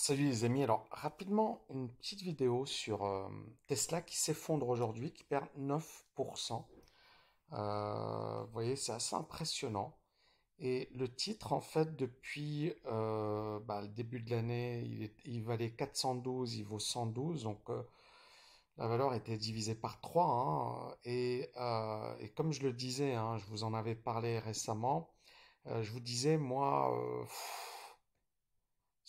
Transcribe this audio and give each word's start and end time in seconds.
salut 0.00 0.24
les 0.24 0.44
amis, 0.44 0.62
alors 0.62 0.86
rapidement 0.90 1.62
une 1.68 1.90
petite 1.90 2.22
vidéo 2.22 2.64
sur 2.64 3.04
euh, 3.04 3.28
Tesla 3.66 4.00
qui 4.00 4.16
s'effondre 4.16 4.66
aujourd'hui, 4.66 5.12
qui 5.12 5.24
perd 5.24 5.46
9%. 5.58 6.64
Euh, 7.52 8.42
vous 8.44 8.52
voyez, 8.52 8.76
c'est 8.76 8.92
assez 8.92 9.14
impressionnant. 9.14 9.94
Et 10.58 10.88
le 10.94 11.14
titre, 11.14 11.52
en 11.52 11.60
fait, 11.60 11.96
depuis 11.96 12.72
euh, 12.86 13.60
bah, 13.60 13.82
le 13.82 13.88
début 13.88 14.20
de 14.20 14.30
l'année, 14.30 15.10
il, 15.26 15.44
valait 15.44 15.72
412, 15.72 16.54
il 16.56 16.64
vaut 16.64 16.78
112, 16.78 17.42
donc 17.42 17.68
la 18.78 18.86
valeur 18.86 19.12
était 19.12 19.36
divisée 19.36 19.74
par 19.74 20.00
3. 20.00 20.24
Hein. 20.24 20.96
et, 21.04 21.50
et, 22.20 22.28
comme 22.30 22.52
je 22.52 22.62
le 22.62 22.72
disais, 22.72 23.14
hein, 23.14 23.36
je 23.36 23.44
vous 23.46 23.64
en 23.64 23.74
avais 23.74 23.94
parlé 23.94 24.38
récemment, 24.38 25.12
je 25.66 25.90
vous 25.92 26.00
disais, 26.00 26.38
moi... 26.38 26.90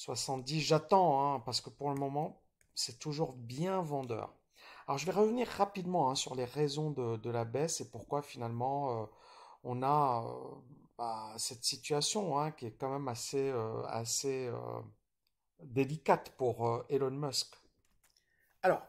70, 0.02 0.62
j'attends, 0.62 1.36
hein, 1.36 1.40
parce 1.42 1.62
que 1.62 1.70
pour 1.70 1.92
le 1.92 1.96
moment, 1.96 2.42
c'est 2.74 2.98
toujours 2.98 3.34
bien 3.34 3.82
vendeur. 3.82 4.34
Alors 4.88 4.98
je 4.98 5.06
vais 5.06 5.12
revenir 5.12 5.48
rapidement 5.48 6.10
hein, 6.10 6.16
sur 6.16 6.34
les 6.34 6.46
raisons 6.46 6.90
de, 6.90 7.30
la 7.30 7.46
baisse 7.46 7.82
et 7.82 7.92
pourquoi 7.92 8.24
finalement 8.24 9.04
euh, 9.04 9.06
on 9.64 9.84
a 9.84 10.26
euh, 10.26 10.56
bah, 10.98 11.34
cette 11.38 11.64
situation 11.64 12.40
hein, 12.40 12.50
qui 12.50 12.66
est 12.66 12.72
quand 12.72 12.92
même 12.92 13.08
assez, 13.08 13.52
euh, 13.52 13.84
assez 13.86 14.50
délicate 15.60 16.32
pour 16.32 16.84
Elon 16.90 17.12
Musk. 17.12 17.54
Alors, 18.64 18.82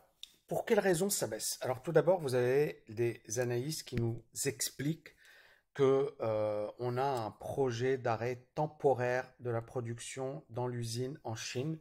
pour 0.46 0.64
quelles 0.64 0.80
raisons 0.80 1.10
ça 1.10 1.26
baisse? 1.26 1.58
Alors 1.60 1.82
tout 1.82 1.92
d'abord, 1.92 2.20
vous 2.20 2.34
avez 2.34 2.84
des 2.88 3.22
analystes 3.38 3.86
qui 3.86 3.96
nous 3.96 4.22
expliquent 4.46 5.14
que 5.74 6.14
euh, 6.20 6.70
on 6.78 6.98
a 6.98 7.04
un 7.04 7.30
projet 7.30 7.96
d'arrêt 7.96 8.44
temporaire 8.54 9.32
de 9.40 9.50
la 9.50 9.62
production 9.62 10.44
dans 10.50 10.66
l'usine 10.66 11.18
en 11.24 11.34
Chine. 11.34 11.78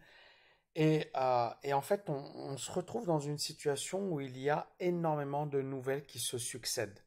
Et, 0.76 1.08
euh, 1.18 1.50
en 1.74 1.82
fait, 1.82 2.10
on, 2.10 2.56
se 2.58 2.72
retrouve 2.72 3.06
dans 3.06 3.20
une 3.20 3.38
situation 3.38 4.10
où 4.10 4.22
il 4.22 4.38
y 4.38 4.50
a 4.50 4.68
énormément 4.80 5.46
de 5.46 5.62
nouvelles 5.62 6.06
qui 6.06 6.20
se 6.20 6.38
succèdent. 6.38 7.00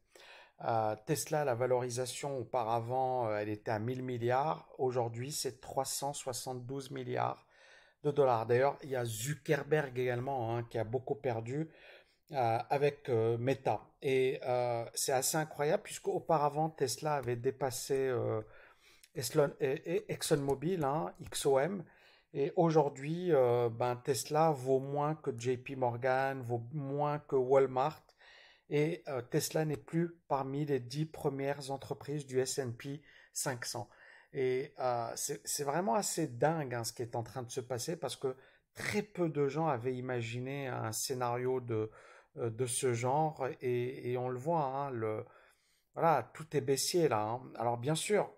Euh, 0.63 0.95
Tesla, 1.05 1.43
la 1.43 1.55
valorisation 1.55 2.37
auparavant, 2.37 3.35
elle 3.35 3.49
était 3.49 3.71
à 3.71 3.79
1000 3.79 4.03
milliards. 4.03 4.69
Aujourd'hui, 4.77 5.31
c'est 5.31 5.59
372 5.59 6.91
milliards 6.91 7.45
de 8.03 8.11
dollars. 8.11 8.45
D'ailleurs, 8.45 8.77
il 8.83 8.91
y 8.91 8.95
a 8.95 9.03
Zuckerberg 9.03 9.97
également 9.97 10.55
hein, 10.55 10.63
qui 10.69 10.77
a 10.77 10.83
beaucoup 10.83 11.15
perdu. 11.15 11.69
Euh, 12.31 12.57
avec 12.71 13.07
euh, 13.09 13.37
Meta. 13.37 13.81
Et 14.01 14.39
euh, 14.47 14.83
c'est 14.95 15.11
assez 15.11 15.37
incroyable 15.37 15.83
puisque 15.83 16.07
auparavant 16.07 16.71
Tesla 16.71 17.13
avait 17.17 17.35
dépassé 17.35 18.11
ExxonMobil, 19.13 20.83
hein, 20.83 21.13
XOM. 21.29 21.83
Et 22.33 22.51
aujourd'hui, 22.55 23.31
ben, 23.31 23.95
Tesla 24.03 24.49
vaut 24.51 24.79
moins 24.79 25.13
que 25.15 25.29
JP 25.37 25.77
Morgan, 25.77 26.41
vaut 26.41 26.63
moins 26.73 27.19
que 27.19 27.35
Walmart. 27.35 28.03
Et 28.69 29.03
Tesla 29.29 29.63
n'est 29.63 29.77
plus 29.77 30.17
parmi 30.27 30.65
les 30.65 30.79
dix 30.79 31.05
premières 31.05 31.71
entreprises 31.71 32.25
du 32.25 32.39
S&P 32.39 33.01
500. 33.33 33.87
Et 34.33 34.73
c'est 35.15 35.63
vraiment 35.63 35.93
assez 35.93 36.27
dingue 36.27 36.73
hein, 36.73 36.83
ce 36.83 36.91
qui 36.91 37.03
est 37.03 37.15
en 37.15 37.23
train 37.23 37.43
de 37.43 37.51
se 37.51 37.61
passer 37.61 37.95
parce 37.95 38.17
que 38.17 38.35
très 38.73 39.01
peu 39.01 39.29
de 39.29 39.47
gens 39.47 39.67
avaient 39.67 39.95
imaginé 39.95 40.67
un 40.67 40.91
scénario 40.91 41.61
de, 41.61 41.89
de 42.35 42.65
ce 42.65 42.93
genre 42.93 43.47
et, 43.61 44.15
on 44.17 44.29
le 44.29 44.37
voit, 44.37 44.63
hein, 44.63 44.89
le, 44.91 45.25
voilà, 45.93 46.29
tout 46.33 46.55
est 46.55 46.61
baissier 46.61 47.07
là. 47.07 47.21
Hein. 47.21 47.41
Alors 47.55 47.77
bien 47.77 47.95
sûr, 47.95 48.31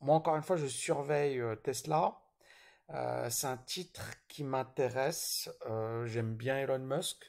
moi 0.00 0.16
encore 0.16 0.36
une 0.36 0.42
fois, 0.42 0.56
je 0.56 0.66
surveille 0.66 1.40
euh, 1.40 1.56
Tesla. 1.56 2.20
Euh, 2.90 3.30
c'est 3.30 3.46
un 3.46 3.56
titre 3.56 4.10
qui 4.28 4.44
m'intéresse. 4.44 5.50
J'aime 6.06 6.34
bien 6.34 6.58
Elon 6.58 6.78
Musk. 6.80 7.24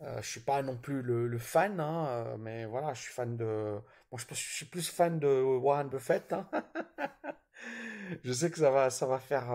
je 0.00 0.28
suis 0.28 0.40
pas 0.40 0.62
non 0.62 0.76
plus 0.76 1.02
le, 1.02 1.38
fan, 1.38 1.80
hein, 1.80 2.36
mais 2.38 2.64
voilà, 2.66 2.94
je 2.94 3.02
suis 3.02 3.12
fan 3.12 3.36
de. 3.36 3.78
Bon, 4.10 4.18
je, 4.18 4.26
suis 4.34 4.66
plus 4.66 4.88
fan 4.90 5.18
de 5.20 5.42
Warren 5.42 5.88
Buffett. 5.88 6.34
je 8.24 8.32
sais 8.32 8.50
que 8.50 8.58
ça 8.58 8.70
va, 8.70 8.90
ça 8.90 9.06
va 9.06 9.18
faire 9.20 9.52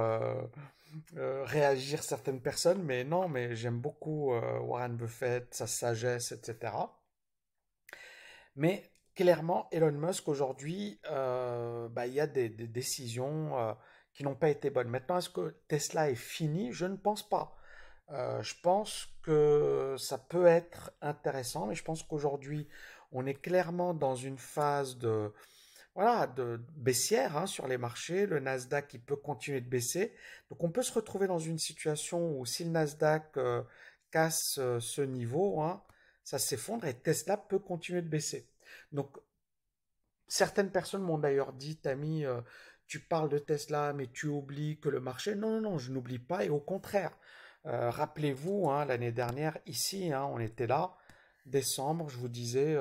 euh, 1.17 1.44
réagir 1.45 2.03
certaines 2.03 2.41
personnes, 2.41 2.83
mais 2.83 3.03
non, 3.03 3.28
mais 3.28 3.56
j'aime 3.56 3.79
beaucoup 3.79 4.33
euh, 4.33 4.59
Warren 4.59 4.95
Buffett, 4.95 5.53
sa 5.53 5.67
sagesse, 5.67 6.31
etc. 6.31 6.73
Mais 8.56 8.91
clairement, 9.16 9.67
Elon 9.72 9.91
Musk 9.91 10.28
aujourd'hui, 10.28 11.00
euh, 11.09 11.89
bah, 11.89 12.07
il 12.07 12.13
y 12.13 12.19
a 12.19 12.28
des, 12.28 12.50
décisions 12.50 13.75
qui 14.13 14.23
n'ont 14.23 14.35
pas 14.35 14.50
été 14.50 14.69
bonnes. 14.69 14.88
Maintenant, 14.88 15.17
est-ce 15.17 15.29
que 15.29 15.55
Tesla 15.67 16.09
est 16.09 16.16
fini? 16.16 16.72
Je 16.72 16.85
ne 16.85 16.95
pense 16.95 17.28
pas. 17.28 17.57
je 18.09 18.53
pense 18.61 19.07
que 19.23 19.95
ça 19.97 20.17
peut 20.17 20.45
être 20.45 20.91
intéressant, 21.01 21.67
mais 21.67 21.75
je 21.75 21.84
pense 21.84 22.03
qu'aujourd'hui, 22.03 22.67
on 23.11 23.25
est 23.25 23.41
clairement 23.41 23.94
dans 23.94 24.16
une 24.16 24.38
phase 24.38 24.97
de, 24.97 25.34
voilà, 25.95 26.28
de 26.28 26.59
baissière 26.75 27.38
hein, 27.38 27.47
sur 27.47 27.67
les 27.67 27.78
marchés, 27.78 28.25
le 28.25 28.39
Nasdaq 28.39 28.89
qui 28.89 29.00
peut 29.00 29.16
continuer 29.16 29.61
de 29.61 29.69
baisser. 29.69 30.13
Donc 30.50 30.61
on 30.63 30.69
peut 30.69 30.83
se 30.83 30.91
retrouver 30.91 31.25
dans 31.25 31.39
une 31.39 31.57
situation 31.57 32.38
où 32.38 32.45
si 32.45 32.66
le 32.66 32.72
Nasdaq 32.72 33.38
euh, 33.38 33.63
casse 34.11 34.57
euh, 34.59 34.81
ce 34.81 35.01
niveau, 35.01 35.61
hein, 35.61 35.81
ça 36.25 36.38
s'effondre 36.38 36.85
et 36.85 36.94
Tesla 36.94 37.38
peut 37.38 37.59
continuer 37.59 38.01
de 38.01 38.09
baisser. 38.09 38.50
Donc 38.91 39.17
certaines 40.28 40.69
personnes 40.69 41.01
m'ont 41.01 41.17
d'ailleurs 41.17 41.53
dit, 41.53 41.78
Tammy, 41.78 42.25
euh, 42.25 42.41
tu 42.88 43.00
parles 43.00 43.29
de 43.29 43.39
Tesla, 43.39 43.94
mais 43.94 44.07
tu 44.07 44.28
oublies 44.28 44.79
que 44.81 44.89
le 44.89 45.00
marché. 45.00 45.34
Non, 45.34 45.50
non, 45.50 45.61
non, 45.61 45.78
je 45.78 45.94
n'oublie 45.94 46.19
pas 46.19 46.44
et 46.44 46.50
au 46.50 46.59
contraire. 46.59 47.17
Rappelez-vous, 47.67 48.69
hein, 48.69 48.85
l'année 48.85 49.11
dernière, 49.11 49.57
ici, 49.66 50.11
on 50.13 50.38
était 50.38 50.67
là, 50.67 50.95
décembre, 51.47 52.09
je 52.09 52.17
vous 52.17 52.28
disais, 52.28 52.78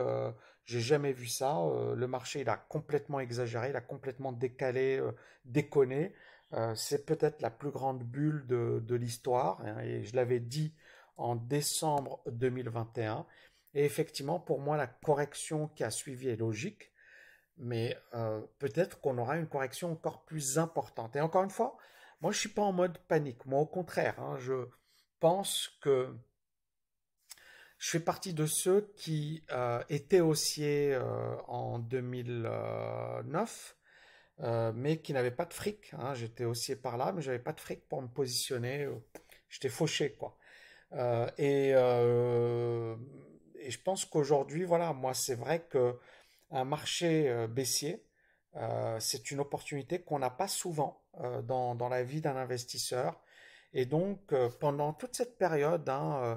j'ai 0.64 0.80
jamais 0.80 1.12
vu 1.12 1.26
ça. 1.26 1.58
Euh, 1.58 1.94
le 1.94 2.06
marché, 2.06 2.40
il 2.40 2.48
a 2.48 2.56
complètement 2.56 3.20
exagéré, 3.20 3.70
il 3.70 3.76
a 3.76 3.80
complètement 3.80 4.32
décalé, 4.32 4.98
euh, 4.98 5.12
déconné. 5.44 6.14
Euh, 6.54 6.74
c'est 6.74 7.04
peut-être 7.04 7.42
la 7.42 7.50
plus 7.50 7.70
grande 7.70 8.02
bulle 8.02 8.46
de, 8.46 8.94
l'histoire. 8.94 9.60
Hein, 9.64 9.80
et 9.80 10.04
je 10.04 10.16
l'avais 10.16 10.40
dit 10.40 10.74
en 11.16 11.36
décembre 11.36 12.22
2021. 12.26 13.26
Et 13.74 13.84
effectivement, 13.84 14.40
pour 14.40 14.60
moi, 14.60 14.76
la 14.76 14.86
correction 14.86 15.68
qui 15.68 15.84
a 15.84 15.90
suivi 15.90 16.28
est 16.28 16.36
logique. 16.36 16.92
Mais 17.56 17.96
peut-être 18.58 19.00
qu'on 19.00 19.16
aura 19.16 19.36
une 19.36 19.46
correction 19.46 19.92
encore 19.92 20.24
plus 20.24 20.58
importante. 20.58 21.14
Et 21.14 21.20
encore 21.20 21.44
une 21.44 21.50
fois, 21.50 21.76
moi, 22.20 22.32
je 22.32 22.38
suis 22.38 22.48
pas 22.48 22.62
en 22.62 22.72
mode 22.72 22.98
panique. 23.06 23.46
Moi, 23.46 23.60
au 23.60 23.66
contraire, 23.66 24.18
hein, 24.20 24.36
je 24.38 24.66
pense 25.20 25.78
que 25.80 26.16
je 27.84 27.90
fais 27.90 28.00
partie 28.00 28.32
de 28.32 28.46
ceux 28.46 28.90
qui 28.96 29.44
euh, 29.52 29.82
étaient 29.90 30.22
haussiers 30.22 30.94
euh, 30.94 31.36
en 31.48 31.78
2009, 31.78 33.76
euh, 34.40 34.72
mais 34.74 35.02
qui 35.02 35.12
n'avaient 35.12 35.30
pas 35.30 35.44
de 35.44 35.52
fric. 35.52 35.92
Hein. 35.92 36.14
J'étais 36.14 36.46
haussier 36.46 36.76
par 36.76 36.96
là, 36.96 37.12
mais 37.12 37.20
j'avais 37.20 37.38
pas 37.38 37.52
de 37.52 37.60
fric 37.60 37.86
pour 37.86 38.00
me 38.00 38.08
positionner. 38.08 38.88
J'étais 39.50 39.68
fauché, 39.68 40.14
quoi. 40.14 40.38
Et, 41.36 41.74
je 43.68 43.78
pense 43.84 44.06
qu'aujourd'hui, 44.06 44.64
voilà, 44.64 44.94
moi, 44.94 45.12
c'est 45.12 45.34
vrai 45.34 45.66
que 45.68 45.98
un 46.52 46.64
marché 46.64 47.46
baissier, 47.50 48.02
c'est 48.98 49.30
une 49.30 49.40
opportunité 49.40 50.00
qu'on 50.00 50.20
n'a 50.20 50.30
pas 50.30 50.48
souvent 50.48 51.04
dans, 51.42 51.74
dans, 51.74 51.90
la 51.90 52.02
vie 52.02 52.22
d'un 52.22 52.36
investisseur. 52.36 53.20
Et 53.74 53.84
donc, 53.84 54.34
pendant 54.58 54.94
toute 54.94 55.14
cette 55.14 55.36
période, 55.36 55.86
hein, 55.90 56.34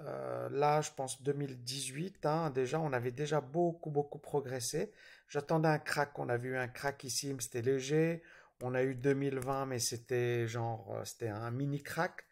euh, 0.00 0.48
là, 0.50 0.82
je 0.82 0.90
pense 0.94 1.22
2018, 1.22 2.26
hein, 2.26 2.50
déjà, 2.50 2.80
on 2.80 2.92
avait 2.92 3.12
déjà 3.12 3.40
beaucoup, 3.40 3.90
beaucoup 3.90 4.18
progressé. 4.18 4.92
J'attendais 5.28 5.68
un 5.68 5.78
crack, 5.78 6.18
on 6.18 6.28
a 6.28 6.36
vu 6.36 6.56
un 6.56 6.68
crack 6.68 7.04
ici, 7.04 7.32
mais 7.32 7.40
c'était 7.40 7.62
léger. 7.62 8.22
On 8.62 8.74
a 8.74 8.82
eu 8.82 8.94
2020, 8.94 9.66
mais 9.66 9.78
c'était 9.78 10.46
genre, 10.46 10.94
euh, 10.94 11.04
c'était 11.04 11.28
un 11.28 11.50
mini 11.50 11.82
crack. 11.82 12.24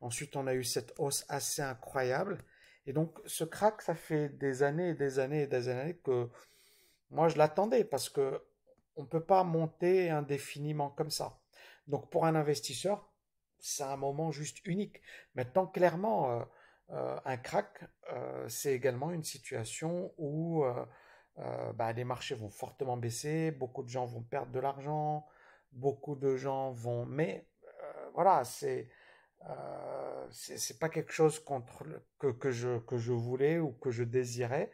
Ensuite, 0.00 0.36
on 0.36 0.46
a 0.46 0.54
eu 0.54 0.64
cette 0.64 0.94
hausse 0.98 1.24
assez 1.28 1.62
incroyable. 1.62 2.38
Et 2.86 2.92
donc, 2.92 3.18
ce 3.26 3.44
crack, 3.44 3.82
ça 3.82 3.94
fait 3.94 4.30
des 4.30 4.62
années 4.62 4.90
et 4.90 4.94
des 4.94 5.18
années 5.18 5.42
et 5.42 5.46
des 5.46 5.68
années 5.68 5.96
que 5.96 6.28
moi, 7.10 7.28
je 7.28 7.36
l'attendais 7.38 7.84
parce 7.84 8.08
que 8.08 8.42
on 8.96 9.02
ne 9.02 9.08
peut 9.08 9.24
pas 9.24 9.44
monter 9.44 10.10
indéfiniment 10.10 10.90
comme 10.90 11.10
ça. 11.10 11.38
Donc, 11.86 12.10
pour 12.10 12.26
un 12.26 12.34
investisseur, 12.34 13.10
c'est 13.58 13.82
un 13.82 13.96
moment 13.96 14.30
juste 14.30 14.66
unique. 14.66 15.02
Maintenant, 15.34 15.66
clairement, 15.66 16.40
euh, 16.40 16.44
un 17.24 17.36
crack, 17.36 17.84
euh, 18.12 18.48
c'est 18.48 18.72
également 18.72 19.10
une 19.12 19.22
situation 19.22 20.12
où 20.18 20.64
euh, 20.64 21.72
bah, 21.74 21.92
les 21.92 22.04
marchés 22.04 22.34
vont 22.34 22.50
fortement 22.50 22.96
baisser, 22.96 23.50
beaucoup 23.52 23.82
de 23.82 23.88
gens 23.88 24.06
vont 24.06 24.22
perdre 24.22 24.52
de 24.52 24.60
l'argent, 24.60 25.26
beaucoup 25.72 26.16
de 26.16 26.36
gens 26.36 26.72
vont... 26.72 27.06
Mais 27.06 27.46
voilà, 28.14 28.44
c'est 28.44 28.88
c'est 30.30 30.78
pas 30.78 30.88
quelque 30.88 31.12
chose 31.12 31.38
contre 31.38 31.84
que, 32.18 32.28
que, 32.28 32.50
je, 32.50 32.78
que 32.80 32.98
je 32.98 33.12
voulais 33.12 33.58
ou 33.58 33.72
que 33.72 33.90
je 33.90 34.04
désirais, 34.04 34.70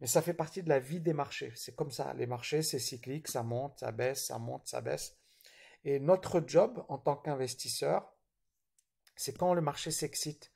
mais 0.00 0.06
ça 0.06 0.22
fait 0.22 0.34
partie 0.34 0.62
de 0.62 0.68
la 0.68 0.78
vie 0.78 1.00
des 1.00 1.12
marchés. 1.12 1.52
C'est 1.54 1.74
comme 1.74 1.90
ça, 1.90 2.14
les 2.14 2.26
marchés, 2.26 2.62
c'est 2.62 2.78
cyclique, 2.78 3.28
ça 3.28 3.42
monte, 3.42 3.78
ça 3.80 3.92
baisse, 3.92 4.26
ça 4.26 4.38
monte, 4.38 4.66
ça 4.66 4.80
baisse. 4.80 5.16
Et 5.84 6.00
notre 6.00 6.42
job 6.46 6.84
en 6.88 6.98
tant 6.98 7.16
qu'investisseur, 7.16 8.12
c'est 9.16 9.36
quand 9.36 9.54
le 9.54 9.60
marché 9.60 9.90
s'excite. 9.90 10.52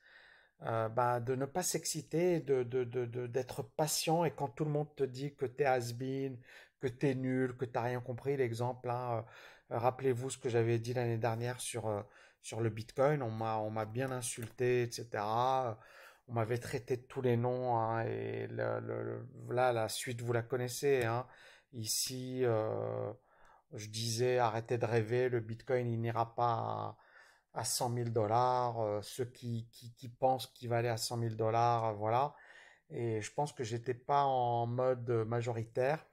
Euh, 0.63 0.89
bah, 0.89 1.19
de 1.19 1.33
ne 1.33 1.45
pas 1.45 1.63
s'exciter, 1.63 2.39
de, 2.39 2.63
d'être 3.25 3.63
patient 3.63 4.25
et 4.25 4.31
quand 4.31 4.49
tout 4.49 4.63
le 4.63 4.69
monde 4.69 4.93
te 4.95 5.03
dit 5.03 5.33
que 5.33 5.47
tu 5.47 5.63
es 5.63 5.65
has-been, 5.65 6.37
que 6.79 6.87
tu 6.87 7.09
es 7.09 7.15
nul, 7.15 7.57
que 7.57 7.65
tu 7.65 7.71
n'as 7.73 7.81
rien 7.81 7.99
compris, 7.99 8.37
l'exemple, 8.37 8.89
hein, 8.91 9.25
euh, 9.71 9.77
rappelez-vous 9.79 10.29
ce 10.29 10.37
que 10.37 10.49
j'avais 10.49 10.77
dit 10.77 10.93
l'année 10.93 11.17
dernière 11.17 11.59
sur, 11.59 11.87
euh, 11.87 12.03
sur 12.43 12.61
le 12.61 12.69
Bitcoin, 12.69 13.23
on 13.23 13.31
m'a, 13.31 13.57
on 13.57 13.71
m'a 13.71 13.85
bien 13.85 14.11
insulté, 14.11 14.83
etc. 14.83 15.07
On 16.27 16.33
m'avait 16.33 16.59
traité 16.59 16.97
de 16.97 17.03
tous 17.03 17.21
les 17.23 17.37
noms, 17.37 17.75
hein, 17.77 18.03
et 18.05 18.45
le, 18.47 19.25
là, 19.49 19.73
la 19.73 19.89
suite, 19.89 20.21
vous 20.21 20.33
la 20.33 20.43
connaissez. 20.43 21.05
Hein. 21.05 21.25
Ici, 21.73 22.43
je 23.73 23.87
disais, 23.89 24.37
arrêtez 24.37 24.77
de 24.77 24.85
rêver, 24.85 25.29
le 25.29 25.39
Bitcoin, 25.39 25.87
il 25.87 25.99
n'ira 25.99 26.35
pas 26.35 26.53
à 26.53 26.97
à 27.53 27.63
100 27.65 27.93
000 27.95 28.09
dollars, 28.09 28.79
euh, 28.81 29.01
ceux 29.01 29.25
qui, 29.25 29.67
qui, 29.71 30.09
pensent 30.09 30.47
qu'il 30.47 30.69
va 30.69 30.77
aller 30.77 30.87
à 30.89 30.97
100 30.97 31.19
000 31.19 31.35
dollars, 31.35 31.85
euh, 31.85 31.93
voilà. 31.93 32.33
Et 32.89 33.21
je 33.21 33.33
pense 33.33 33.53
que 33.53 33.63
j'étais 33.63 33.93
pas 33.93 34.23
en 34.23 34.67
mode 34.67 35.09
majoritaire. 35.27 36.05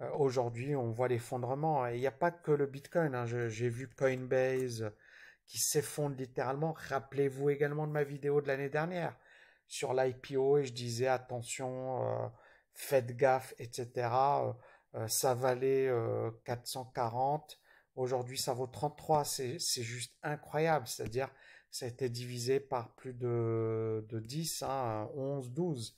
Euh, 0.00 0.10
aujourd'hui, 0.12 0.76
on 0.76 0.90
voit 0.90 1.08
l'effondrement. 1.08 1.86
Et 1.86 1.96
il 1.96 2.00
n'y 2.00 2.06
a 2.06 2.12
pas 2.12 2.30
que 2.30 2.52
le 2.52 2.66
Bitcoin. 2.66 3.14
Hein. 3.14 3.26
J'ai 3.26 3.68
vu 3.68 3.88
Coinbase 3.88 4.92
qui 5.46 5.58
s'effondre 5.58 6.16
littéralement. 6.16 6.74
Rappelez-vous 6.76 7.50
également 7.50 7.86
de 7.86 7.92
ma 7.92 8.04
vidéo 8.04 8.40
de 8.40 8.48
l'année 8.48 8.68
dernière 8.68 9.16
sur 9.66 9.94
l'IPO 9.94 10.58
et 10.58 10.64
je 10.64 10.72
disais 10.72 11.08
attention, 11.08 12.30
faites 12.74 13.16
gaffe, 13.16 13.54
etc. 13.58 14.08
ça 15.06 15.34
valait 15.34 15.90
440 16.44 17.58
Aujourd'hui, 17.98 18.38
ça 18.38 18.54
vaut 18.54 18.68
33. 18.68 19.24
C'est 19.24 19.58
juste 19.58 20.14
incroyable. 20.22 20.86
C'est-à-dire, 20.86 21.28
ça 21.68 21.84
a 21.84 21.88
été 21.88 22.08
divisé 22.08 22.60
par 22.60 22.94
plus 22.94 23.12
de, 23.12 24.06
de 24.08 24.20
10, 24.20 24.62
11, 25.14 25.50
12. 25.50 25.96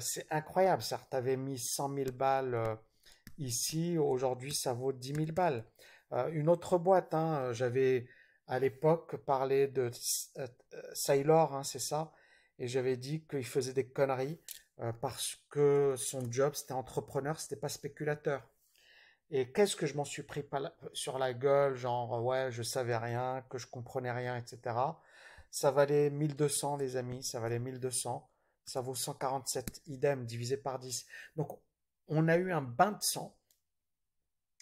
c'est 0.00 0.26
incroyable. 0.30 0.82
Certes, 0.82 1.06
tu 1.10 1.16
avais 1.16 1.36
mis 1.36 1.58
100 1.58 1.94
000 1.94 2.10
balles 2.12 2.54
euh, 2.54 2.74
ici. 3.38 3.98
Aujourd'hui, 3.98 4.52
ça 4.52 4.72
vaut 4.72 4.92
10 4.92 5.14
000 5.14 5.26
balles. 5.32 5.64
Euh, 6.12 6.28
une 6.32 6.48
autre 6.48 6.76
boîte, 6.76 7.14
hein, 7.14 7.52
j'avais 7.52 8.08
à 8.48 8.58
l'époque 8.58 9.16
parlé 9.18 9.68
de 9.68 9.92
euh, 10.38 10.46
Sailor, 10.92 11.54
hein, 11.54 11.62
c'est 11.62 11.78
ça. 11.78 12.12
Et 12.58 12.66
j'avais 12.66 12.96
dit 12.96 13.24
qu'il 13.26 13.46
faisait 13.46 13.72
des 13.72 13.88
conneries 13.88 14.40
parce 15.00 15.36
que 15.48 15.94
son 15.96 16.30
job, 16.30 16.54
c'était 16.54 16.72
entrepreneur, 16.72 17.38
c'était 17.38 17.56
pas 17.56 17.68
spéculateur. 17.68 18.51
Et 19.34 19.50
qu'est-ce 19.50 19.76
que 19.76 19.86
je 19.86 19.94
m'en 19.94 20.04
suis 20.04 20.22
pris 20.22 20.44
sur 20.92 21.18
la 21.18 21.32
gueule, 21.32 21.74
genre 21.74 22.22
ouais, 22.22 22.52
je 22.52 22.62
savais 22.62 22.98
rien, 22.98 23.42
que 23.48 23.56
je 23.56 23.66
comprenais 23.66 24.12
rien, 24.12 24.36
etc. 24.36 24.76
Ça 25.50 25.70
valait 25.70 26.10
1200, 26.10 26.76
les 26.76 26.98
amis, 26.98 27.22
ça 27.22 27.40
valait 27.40 27.58
1200. 27.58 28.28
Ça 28.66 28.82
vaut 28.82 28.94
147 28.94 29.82
idem 29.86 30.26
divisé 30.26 30.58
par 30.58 30.78
10. 30.78 31.06
Donc, 31.36 31.58
on 32.08 32.28
a 32.28 32.36
eu 32.36 32.52
un 32.52 32.60
bain 32.60 32.92
de 32.92 33.02
sang. 33.02 33.34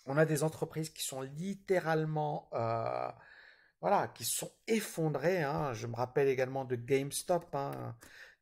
On 0.07 0.17
a 0.17 0.25
des 0.25 0.45
entreprises 0.45 0.91
qui 0.91 1.03
sont 1.03 1.21
littéralement, 1.21 2.49
euh, 2.55 3.11
voilà, 3.81 4.07
qui 4.09 4.25
sont 4.25 4.53
effondrées. 4.69 5.43
Hein. 5.43 5.73
Je 5.75 5.89
me 5.89 5.97
rappelle 5.97 6.29
également 6.29 6.65
de 6.65 6.77
GameStop. 6.77 7.55
Hein. 7.57 7.97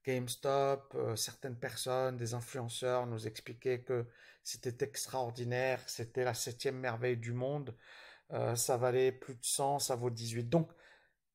GameStop, 0.09 0.95
euh, 0.95 1.17
certaines 1.17 1.59
personnes, 1.59 2.17
des 2.17 2.33
influenceurs 2.33 3.07
nous 3.07 3.27
expliquaient 3.27 3.83
que 3.83 4.07
c'était 4.43 4.83
extraordinaire, 4.83 5.83
c'était 5.87 6.25
la 6.25 6.33
septième 6.33 6.79
merveille 6.79 7.19
du 7.19 7.35
monde, 7.35 7.77
euh, 8.33 8.57
ça 8.57 8.79
valait 8.79 9.13
plus 9.13 9.35
de 9.35 9.45
100, 9.45 9.81
ça 9.81 9.97
vaut 9.97 10.09
18. 10.09 10.49
Donc, 10.49 10.71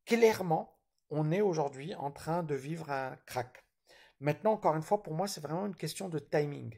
clairement, 0.05 0.79
on 1.11 1.31
est 1.31 1.41
aujourd'hui 1.41 1.93
en 1.93 2.09
train 2.09 2.41
de 2.41 2.55
vivre 2.55 2.89
un 2.89 3.15
crack. 3.27 3.63
Maintenant, 4.19 4.53
encore 4.53 4.75
une 4.75 4.81
fois, 4.81 5.03
pour 5.03 5.13
moi, 5.13 5.27
c'est 5.27 5.41
vraiment 5.41 5.67
une 5.67 5.75
question 5.75 6.09
de 6.09 6.17
timing. 6.17 6.75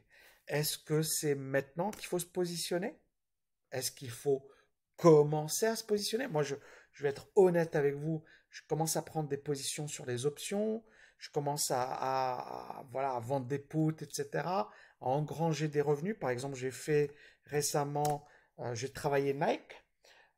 Est-ce 0.50 0.78
que 0.78 1.02
c'est 1.02 1.36
maintenant 1.36 1.92
qu'il 1.92 2.08
faut 2.08 2.20
se 2.20 2.26
positionner? 2.26 3.00
Est-ce 3.72 3.92
qu'il 3.92 4.12
faut 4.12 4.50
commencer 4.98 5.66
à 5.66 5.78
se 5.78 5.84
positionner? 5.86 6.28
Moi, 6.28 6.44
je, 6.44 6.56
vais 7.00 7.10
être 7.10 7.30
honnête 7.36 7.78
avec 7.78 7.96
vous, 7.96 8.22
je 8.50 8.62
commence 8.68 8.98
à 8.98 9.02
prendre 9.02 9.30
des 9.30 9.38
positions 9.38 9.88
sur 9.88 10.06
les 10.06 10.26
options, 10.26 10.84
je 11.18 11.30
commence 11.32 11.72
à, 11.72 12.84
voilà, 12.92 13.12
à 13.12 13.20
vendre 13.20 13.48
des 13.48 13.60
puts, 13.60 13.96
etc., 14.02 14.48
engranger 15.00 15.68
des 15.68 15.82
revenus. 15.82 16.18
Par 16.20 16.30
exemple, 16.30 16.56
j'ai 16.56 16.72
fait 16.72 17.12
récemment, 17.46 18.26
euh, 18.60 18.74
j'ai 18.76 18.92
travaillé 18.92 19.34
Nike, 19.34 19.86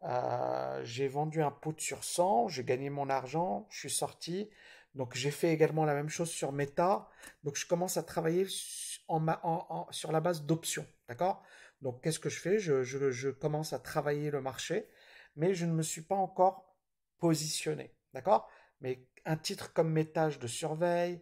euh, 0.04 0.82
j'ai 0.84 1.08
vendu 1.08 1.42
un 1.42 1.52
pot 1.52 1.80
sur 1.80 2.04
100, 2.04 2.50
j'ai 2.50 2.64
gagné 2.64 2.90
mon 2.90 3.10
argent, 3.10 3.68
je 3.70 3.80
suis 3.80 3.90
sorti. 3.90 4.50
Donc 4.96 5.16
j'ai 5.16 5.32
fait 5.32 5.54
également 5.54 5.86
la 5.86 5.94
même 5.94 6.10
chose 6.10 6.30
sur 6.30 6.52
Meta. 6.52 7.10
Donc 7.44 7.56
je 7.56 7.68
commence 7.68 7.98
à 7.98 8.04
travailler 8.04 8.46
sur 8.48 10.12
la 10.12 10.20
base 10.20 10.44
d'options, 10.44 10.88
d'accord? 11.08 11.44
Donc 11.82 12.02
qu'est-ce 12.02 12.20
que 12.20 12.30
je 12.30 12.40
fais? 12.40 12.60
Je, 12.60 12.84
je, 12.84 13.30
commence 13.30 13.74
à 13.74 13.80
travailler 13.80 14.32
le 14.32 14.42
marché, 14.42 14.90
mais 15.36 15.54
je 15.54 15.66
ne 15.66 15.74
me 15.74 15.84
suis 15.84 16.02
pas 16.02 16.16
encore 16.16 16.76
positionné, 17.20 17.94
d'accord? 18.14 18.50
Mais 18.82 19.08
un 19.28 19.38
titre 19.38 19.72
comme 19.74 19.92
Meta, 19.92 20.32
je 20.32 20.40
le 20.40 20.48
surveille 20.48 21.22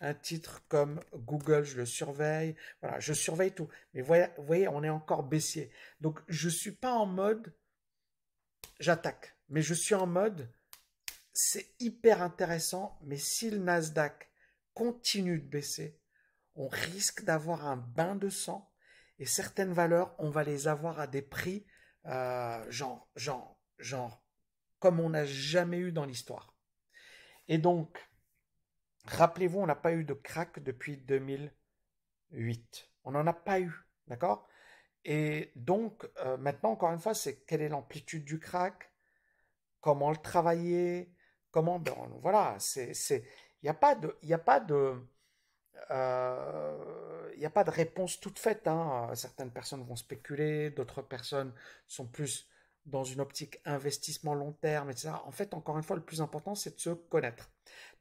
un 0.00 0.14
titre 0.14 0.62
comme 0.68 1.00
Google, 1.14 1.64
je 1.64 1.76
le 1.76 1.86
surveille. 1.86 2.54
Voilà, 2.80 3.00
je 3.00 3.12
surveille 3.12 3.52
tout. 3.52 3.68
Mais 3.94 4.02
vous 4.02 4.14
voyez, 4.38 4.68
on 4.68 4.82
est 4.82 4.90
encore 4.90 5.22
baissier. 5.22 5.70
Donc, 6.00 6.20
je 6.28 6.46
ne 6.46 6.52
suis 6.52 6.72
pas 6.72 6.92
en 6.92 7.06
mode 7.06 7.54
j'attaque. 8.78 9.36
Mais 9.48 9.62
je 9.62 9.74
suis 9.74 9.94
en 9.94 10.06
mode 10.06 10.50
c'est 11.32 11.74
hyper 11.80 12.22
intéressant. 12.22 12.98
Mais 13.02 13.18
si 13.18 13.50
le 13.50 13.58
Nasdaq 13.58 14.30
continue 14.74 15.38
de 15.38 15.46
baisser, 15.46 15.98
on 16.54 16.68
risque 16.68 17.24
d'avoir 17.24 17.66
un 17.66 17.76
bain 17.76 18.16
de 18.16 18.30
sang. 18.30 18.72
Et 19.18 19.26
certaines 19.26 19.72
valeurs, 19.72 20.14
on 20.18 20.30
va 20.30 20.44
les 20.44 20.68
avoir 20.68 21.00
à 21.00 21.06
des 21.06 21.22
prix 21.22 21.66
euh, 22.06 22.70
genre, 22.70 23.10
genre, 23.16 23.58
genre, 23.78 24.22
comme 24.78 25.00
on 25.00 25.10
n'a 25.10 25.24
jamais 25.24 25.78
eu 25.78 25.92
dans 25.92 26.04
l'histoire. 26.04 26.55
Et 27.48 27.58
donc, 27.58 27.98
Rappelez-vous, 29.06 29.60
on 29.60 29.66
n'a 29.66 29.74
pas 29.76 29.92
eu 29.92 30.04
de 30.04 30.14
crack 30.14 30.58
depuis 30.62 30.96
2008. 30.96 32.90
On 33.04 33.12
n'en 33.12 33.26
a 33.26 33.32
pas 33.32 33.60
eu, 33.60 33.72
d'accord? 34.08 34.48
Et 35.04 35.52
donc, 35.54 36.08
euh, 36.18 36.36
maintenant, 36.36 36.72
encore 36.72 36.92
une 36.92 36.98
fois, 36.98 37.14
c'est 37.14 37.44
quelle 37.44 37.62
est 37.62 37.68
l'amplitude 37.68 38.24
du 38.24 38.40
crack? 38.40 38.92
Comment 39.80 40.10
le 40.10 40.16
travailler? 40.16 41.12
Comment, 41.52 41.78
ben, 41.78 41.94
voilà, 42.22 42.56
c'est, 42.58 42.92
il 43.62 43.64
n'y 43.64 43.68
a 43.68 43.74
pas 43.74 43.94
de, 43.94 44.16
il 44.22 44.32
a 44.34 44.38
pas 44.38 44.60
de, 44.60 44.94
euh, 45.90 47.32
il 47.36 47.46
a 47.46 47.50
pas 47.50 47.64
de 47.64 47.70
réponse 47.70 48.18
toute 48.20 48.38
faite. 48.38 48.66
Hein. 48.66 49.10
Certaines 49.14 49.52
personnes 49.52 49.84
vont 49.84 49.96
spéculer, 49.96 50.70
d'autres 50.70 51.02
personnes 51.02 51.54
sont 51.86 52.06
plus 52.08 52.48
dans 52.86 53.04
une 53.04 53.20
optique 53.20 53.60
investissement 53.64 54.34
long 54.34 54.52
terme, 54.52 54.90
etc. 54.90 55.10
En 55.24 55.32
fait, 55.32 55.54
encore 55.54 55.76
une 55.76 55.82
fois, 55.82 55.96
le 55.96 56.04
plus 56.04 56.20
important, 56.20 56.54
c'est 56.54 56.76
de 56.76 56.80
se 56.80 56.90
connaître. 56.90 57.50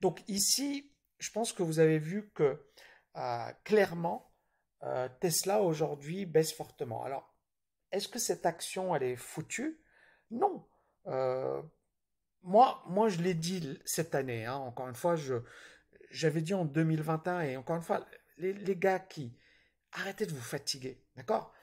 Donc 0.01 0.24
ici, 0.27 0.92
je 1.20 1.32
pense 1.32 1.54
que 1.54 1.63
vous 1.63 1.80
avez 1.80 2.00
vu 2.00 2.30
que 2.34 2.63
euh, 3.18 3.51
clairement, 3.63 4.32
euh, 4.84 5.10
Tesla 5.20 5.62
aujourd'hui 5.62 6.25
baisse 6.25 6.54
fortement. 6.54 7.04
Alors, 7.04 7.36
est-ce 7.92 8.08
que 8.08 8.20
cette 8.20 8.46
action, 8.46 8.96
elle 8.96 9.04
est 9.04 9.15
foutue? 9.15 9.82
Non. 10.30 10.68
Euh, 11.08 11.62
moi, 12.44 12.84
moi, 12.88 13.10
je 13.10 13.22
l'ai 13.22 13.34
dit 13.34 13.80
cette 13.86 14.13
année. 14.13 14.46
Hein. 14.46 14.56
encore 14.56 14.88
une 14.88 14.96
fois, 14.96 15.15
je, 15.15 15.36
j'avais 16.12 16.42
dit 16.42 16.54
en 16.54 16.65
2021 16.65 17.42
et 17.42 17.58
encore 17.58 17.77
une 17.77 17.82
fois, 17.82 18.06
les, 18.38 18.54
les 18.54 18.75
gars 18.75 19.00
qui 19.00 19.36
arrêtez 19.94 20.25
de 20.25 20.34
vous 20.34 20.42
fatiguer, 20.42 21.01
d'accord? 21.15 21.54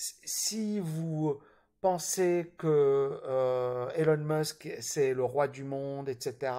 Si 0.00 0.80
vous 0.80 1.40
pensez 1.80 2.54
que 2.58 3.90
Elon 3.94 4.16
Musk 4.18 4.68
c'est 4.80 5.14
le 5.14 5.24
roi 5.24 5.48
du 5.48 5.64
monde, 5.64 6.08
etc. 6.08 6.52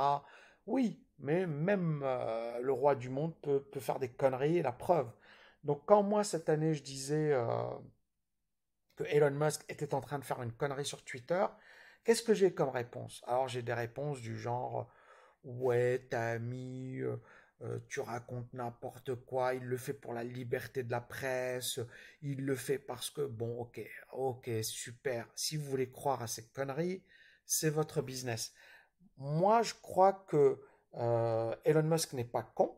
Oui, 0.67 1.03
mais 1.21 1.47
même 1.47 2.01
euh, 2.03 2.59
le 2.61 2.71
roi 2.73 2.95
du 2.95 3.09
monde 3.09 3.33
peut, 3.41 3.63
faire 3.79 3.99
des 3.99 4.09
conneries, 4.09 4.61
la 4.61 4.71
preuve. 4.71 5.09
Donc 5.63 5.83
quand 5.85 6.03
moi 6.03 6.23
cette 6.23 6.49
année 6.49 6.73
je 6.73 6.83
disais 6.83 7.31
euh, 7.33 7.45
que 8.95 9.03
Elon 9.05 9.31
Musk 9.31 9.63
était 9.69 9.93
en 9.93 10.01
train 10.01 10.19
de 10.19 10.25
faire 10.25 10.41
une 10.41 10.51
connerie 10.51 10.85
sur 10.85 11.03
Twitter, 11.03 11.45
qu'est-ce 12.03 12.23
que 12.23 12.33
j'ai 12.33 12.53
comme 12.53 12.69
réponse? 12.69 13.23
Alors 13.27 13.47
j'ai 13.47 13.61
des 13.61 13.73
réponses 13.73 14.21
du 14.21 14.37
genre 14.37 14.89
ouais 15.43 16.07
t'as 16.09 16.39
mis, 16.39 17.01
euh, 17.63 17.79
tu 17.89 17.99
racontes 17.99 18.51
n'importe 18.53 19.15
quoi, 19.15 19.53
il 19.53 19.63
le 19.63 19.77
fait 19.77 19.93
pour 19.93 20.13
la 20.13 20.23
liberté 20.23 20.83
de 20.83 20.91
la 20.91 21.01
presse, 21.01 21.79
il 22.21 22.45
le 22.45 22.55
fait 22.55 22.79
parce 22.79 23.09
que 23.09 23.21
bon 23.21 23.59
ok 23.61 23.81
ok 24.13 24.49
super, 24.63 25.27
si 25.35 25.57
vous 25.57 25.65
voulez 25.65 25.91
croire 25.91 26.23
à 26.23 26.27
ces 26.27 26.47
conneries, 26.49 27.03
c'est 27.45 27.69
votre 27.69 28.01
business. 28.01 28.53
Moi, 29.17 29.61
je 29.61 29.73
crois 29.81 30.13
que 30.13 30.59
euh, 30.95 31.55
Elon 31.63 31.83
Musk 31.83 32.13
n'est 32.13 32.23
pas 32.23 32.43
con, 32.43 32.75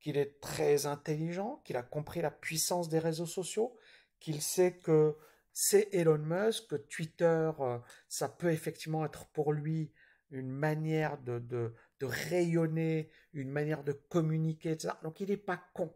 qu'il 0.00 0.16
est 0.16 0.40
très 0.40 0.86
intelligent, 0.86 1.62
qu'il 1.64 1.76
a 1.76 1.82
compris 1.82 2.20
la 2.20 2.30
puissance 2.30 2.88
des 2.88 2.98
réseaux 2.98 3.26
sociaux, 3.26 3.76
qu'il 4.20 4.42
sait 4.42 4.78
que 4.78 5.16
c'est 5.52 5.88
Elon 5.92 6.18
Musk, 6.18 6.68
que 6.68 6.76
Twitter, 6.76 7.50
euh, 7.60 7.78
ça 8.08 8.28
peut 8.28 8.50
effectivement 8.50 9.04
être 9.04 9.26
pour 9.28 9.52
lui 9.52 9.92
une 10.34 10.50
manière 10.50 11.18
de, 11.18 11.38
de, 11.38 11.74
rayonner, 12.02 13.10
une 13.32 13.50
manière 13.50 13.82
de 13.82 13.92
communiquer, 13.92 14.72
etc. 14.72 14.94
Donc 15.02 15.20
il 15.20 15.30
n'est 15.30 15.36
pas 15.38 15.62
con. 15.72 15.94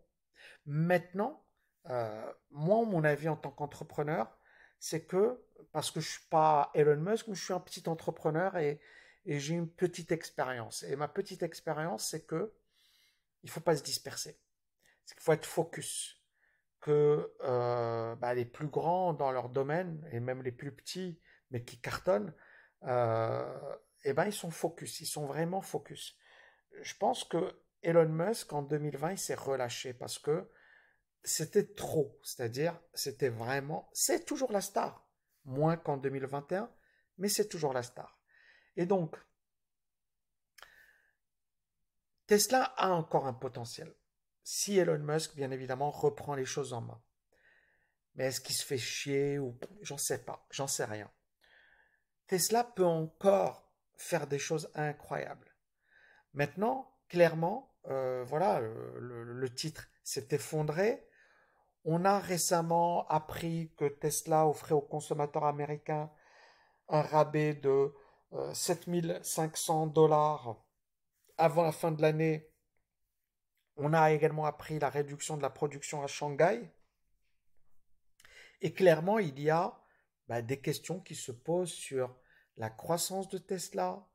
Maintenant, 0.65 1.45
euh, 1.91 2.33
moi, 2.51 2.85
mon 2.85 3.05
avis 3.05 3.29
en 3.29 3.37
tant 3.37 3.51
qu'entrepreneur, 3.51 4.39
c'est 4.79 5.05
que, 5.07 5.39
parce 5.73 5.91
que 5.91 6.01
je 6.01 6.09
suis 6.09 6.27
pas 6.31 6.71
Elon 6.75 6.97
Musk, 6.97 7.27
je 7.29 7.45
suis 7.45 7.53
un 7.53 7.61
petit 7.61 7.89
entrepreneur 7.89 8.57
et, 8.57 8.81
j'ai 9.27 9.55
une 9.55 9.69
petite 9.69 10.11
expérience. 10.11 10.85
Et 10.85 10.97
ma 10.97 11.09
petite 11.09 11.43
expérience, 11.43 12.09
c'est 12.09 12.25
que 12.25 12.55
il 13.43 13.51
faut 13.51 13.61
pas 13.61 13.77
se 13.77 13.83
disperser. 13.83 14.41
Il 15.11 15.21
faut 15.21 15.33
être 15.33 15.45
focus 15.45 16.23
que 16.81 17.31
euh, 17.43 18.17
bah, 18.17 18.33
les 18.33 18.47
plus 18.47 18.69
grands 18.69 19.13
dans 19.13 19.31
leur 19.31 19.51
domaine, 19.51 20.09
et 20.13 20.21
même 20.21 20.43
les 20.43 20.53
plus 20.53 20.73
petits, 20.73 21.21
mais 21.51 21.63
qui 21.63 21.79
cartonnent, 21.79 22.33
euh, 22.85 23.77
eh 24.05 24.13
ben, 24.13 24.27
ils 24.27 24.33
sont 24.33 24.51
focus, 24.51 25.01
ils 25.01 25.07
sont 25.07 25.27
vraiment 25.27 25.61
focus. 25.61 26.17
Je 26.83 26.95
pense 26.95 27.25
que 27.25 27.61
Elon 27.83 28.09
Musk, 28.09 28.53
en 28.53 28.63
2020, 28.63 29.13
il 29.13 29.19
s'est 29.19 29.35
relâché 29.35 29.95
parce 29.95 30.19
que 30.19 30.51
c'était 31.23 31.75
trop. 31.75 32.19
C'est-à-dire, 32.23 32.81
c'était 32.95 33.29
vraiment, 33.29 33.89
c'est 33.93 34.25
toujours 34.25 34.53
la 34.53 34.61
star. 34.61 35.09
Moins 35.45 35.77
qu'en 35.77 35.97
2021, 35.97 36.71
mais 37.17 37.29
c'est 37.29 37.49
toujours 37.49 37.73
la 37.73 37.83
star. 37.83 38.21
Et 38.77 38.87
donc, 38.87 39.17
Tesla 42.27 42.63
a 42.77 42.91
encore 42.91 43.27
un 43.27 43.33
potentiel 43.33 43.95
si 44.51 44.79
Elon 44.79 45.01
Musk, 45.01 45.37
bien 45.37 45.51
évidemment, 45.51 45.91
reprend 45.91 46.35
les 46.35 46.47
choses 46.47 46.73
en 46.73 46.81
main. 46.81 47.03
Mais 48.15 48.25
est-ce 48.29 48.41
qu'il 48.41 48.57
se 48.57 48.65
fait 48.65 48.79
chier 48.79 49.39
ou 49.39 49.59
j'en 49.83 49.99
sais 49.99 50.25
pas, 50.25 50.47
j'en 50.51 50.67
sais 50.67 50.87
rien. 50.87 51.13
Tesla 52.27 52.65
peut 52.65 52.87
encore 52.87 53.68
faire 53.99 54.27
des 54.27 54.39
choses 54.39 54.71
incroyables. 54.75 55.55
Maintenant, 56.33 56.91
clairement, 57.09 57.75
euh, 57.87 58.25
voilà, 58.25 58.61
le, 58.61 59.55
titre 59.55 59.89
s'est 60.03 60.29
effondré. 60.31 61.07
On 61.85 62.05
a 62.07 62.19
récemment 62.19 63.07
appris 63.09 63.73
que 63.77 63.87
Tesla 63.87 64.47
offrait 64.47 64.75
aux 64.75 64.81
consommateurs 64.81 65.45
américains 65.45 66.11
un 66.89 67.03
rabais 67.03 67.55
de 67.55 67.93
7500 68.55 69.87
euh, 69.87 69.91
dollars 69.91 70.65
avant 71.37 71.63
la 71.63 71.73
fin 71.73 71.93
de 71.93 72.01
l'année 72.01 72.49
on 73.79 73.93
a 73.93 74.11
également 74.13 74.45
appris 74.45 74.81
la 74.81 74.91
réduction 74.91 75.37
de 75.37 75.43
la 75.43 75.51
production 75.51 76.03
à 76.03 76.09
Shanghai. 76.09 76.69
Et 78.61 78.73
clairement, 78.73 79.21
il 79.21 79.41
y 79.41 79.51
a 79.51 79.81
bah, 80.27 80.43
des 80.43 80.61
questions 80.61 81.01
qui 81.01 81.15
se 81.15 81.31
posent 81.31 81.73
sur 81.73 82.15
la 82.59 82.71
croissance 82.71 83.29
de 83.29 83.39
Tesla, 83.39 84.07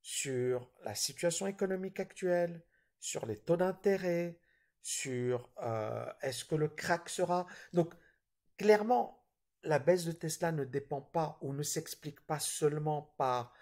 sur 0.00 0.70
la 0.84 0.94
situation 0.94 1.46
économique 1.46 2.00
actuelle, 2.00 2.62
sur 3.00 3.26
les 3.26 3.36
taux 3.36 3.56
d'intérêt, 3.56 4.38
sur 4.82 5.50
euh, 5.62 6.06
est-ce 6.22 6.44
que 6.44 6.54
le 6.54 6.68
crack 6.68 7.08
sera. 7.08 7.46
Donc, 7.72 7.94
clairement, 8.56 9.26
la 9.62 9.78
baisse 9.78 10.04
de 10.04 10.12
Tesla 10.12 10.52
ne 10.52 10.64
dépend 10.64 11.00
pas 11.00 11.38
ou 11.40 11.52
ne 11.52 11.62
s'explique 11.62 12.20
pas 12.26 12.38
seulement 12.38 13.14
par 13.18 13.52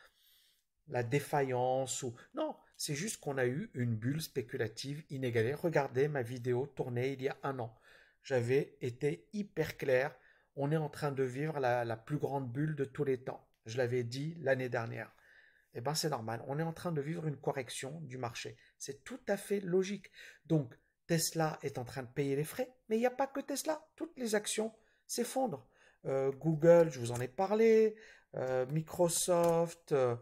la 0.89 1.03
défaillance 1.03 2.03
ou 2.03 2.15
non, 2.35 2.57
c'est 2.77 2.95
juste 2.95 3.21
qu'on 3.21 3.39
a 3.39 3.47
eu 3.47 3.71
une 3.75 3.97
bulle 3.97 4.21
spéculative 4.21 5.05
inégalée. 5.11 5.55
Regardez 5.55 6.09
ma 6.09 6.23
vidéo 6.23 6.67
tournée 6.67 7.13
il 7.13 7.23
y 7.23 7.29
a 7.29 7.37
un 7.43 7.59
an. 7.59 7.75
J'avais 8.23 8.77
été 8.81 9.29
hyper 9.33 9.77
clair. 9.79 10.15
On 10.57 10.71
est 10.73 10.77
en 10.77 10.89
train 10.89 11.13
de 11.13 11.23
vivre 11.23 11.59
la, 11.59 11.97
plus 11.97 12.19
grande 12.19 12.51
bulle 12.53 12.77
de 12.77 12.85
tous 12.85 13.05
les 13.05 13.23
temps. 13.23 13.47
Je 13.67 13.77
l'avais 13.77 14.05
dit 14.05 14.37
l'année 14.41 14.69
dernière. 14.69 15.13
Eh 15.75 15.81
bien, 15.83 15.95
c'est 15.95 16.09
normal. 16.09 16.43
On 16.47 16.59
est 16.59 16.63
en 16.63 16.73
train 16.73 16.93
de 16.93 17.03
vivre 17.03 17.27
une 17.27 17.37
correction 17.37 18.01
du 18.01 18.17
marché. 18.17 18.57
C'est 18.79 19.05
tout 19.05 19.21
à 19.29 19.37
fait 19.37 19.61
logique. 19.61 20.11
Donc, 20.47 20.75
Tesla 21.07 21.59
est 21.63 21.79
en 21.79 21.85
train 21.85 22.03
de 22.03 22.09
payer 22.09 22.35
les 22.35 22.45
frais, 22.45 22.73
mais 22.89 22.97
il 22.97 23.01
n'y 23.01 23.07
a 23.07 23.11
pas 23.11 23.27
que 23.27 23.41
Tesla. 23.41 23.87
Toutes 23.95 24.17
les 24.19 24.35
actions 24.35 24.73
s'effondrent. 25.07 25.69
Euh, 26.07 26.33
Google, 26.33 26.91
je 26.91 26.99
vous 26.99 27.13
en 27.13 27.21
ai 27.21 27.29
parlé. 27.29 27.97
Euh, 28.37 28.67
Microsoft. 28.67 29.93
Euh, 29.93 30.17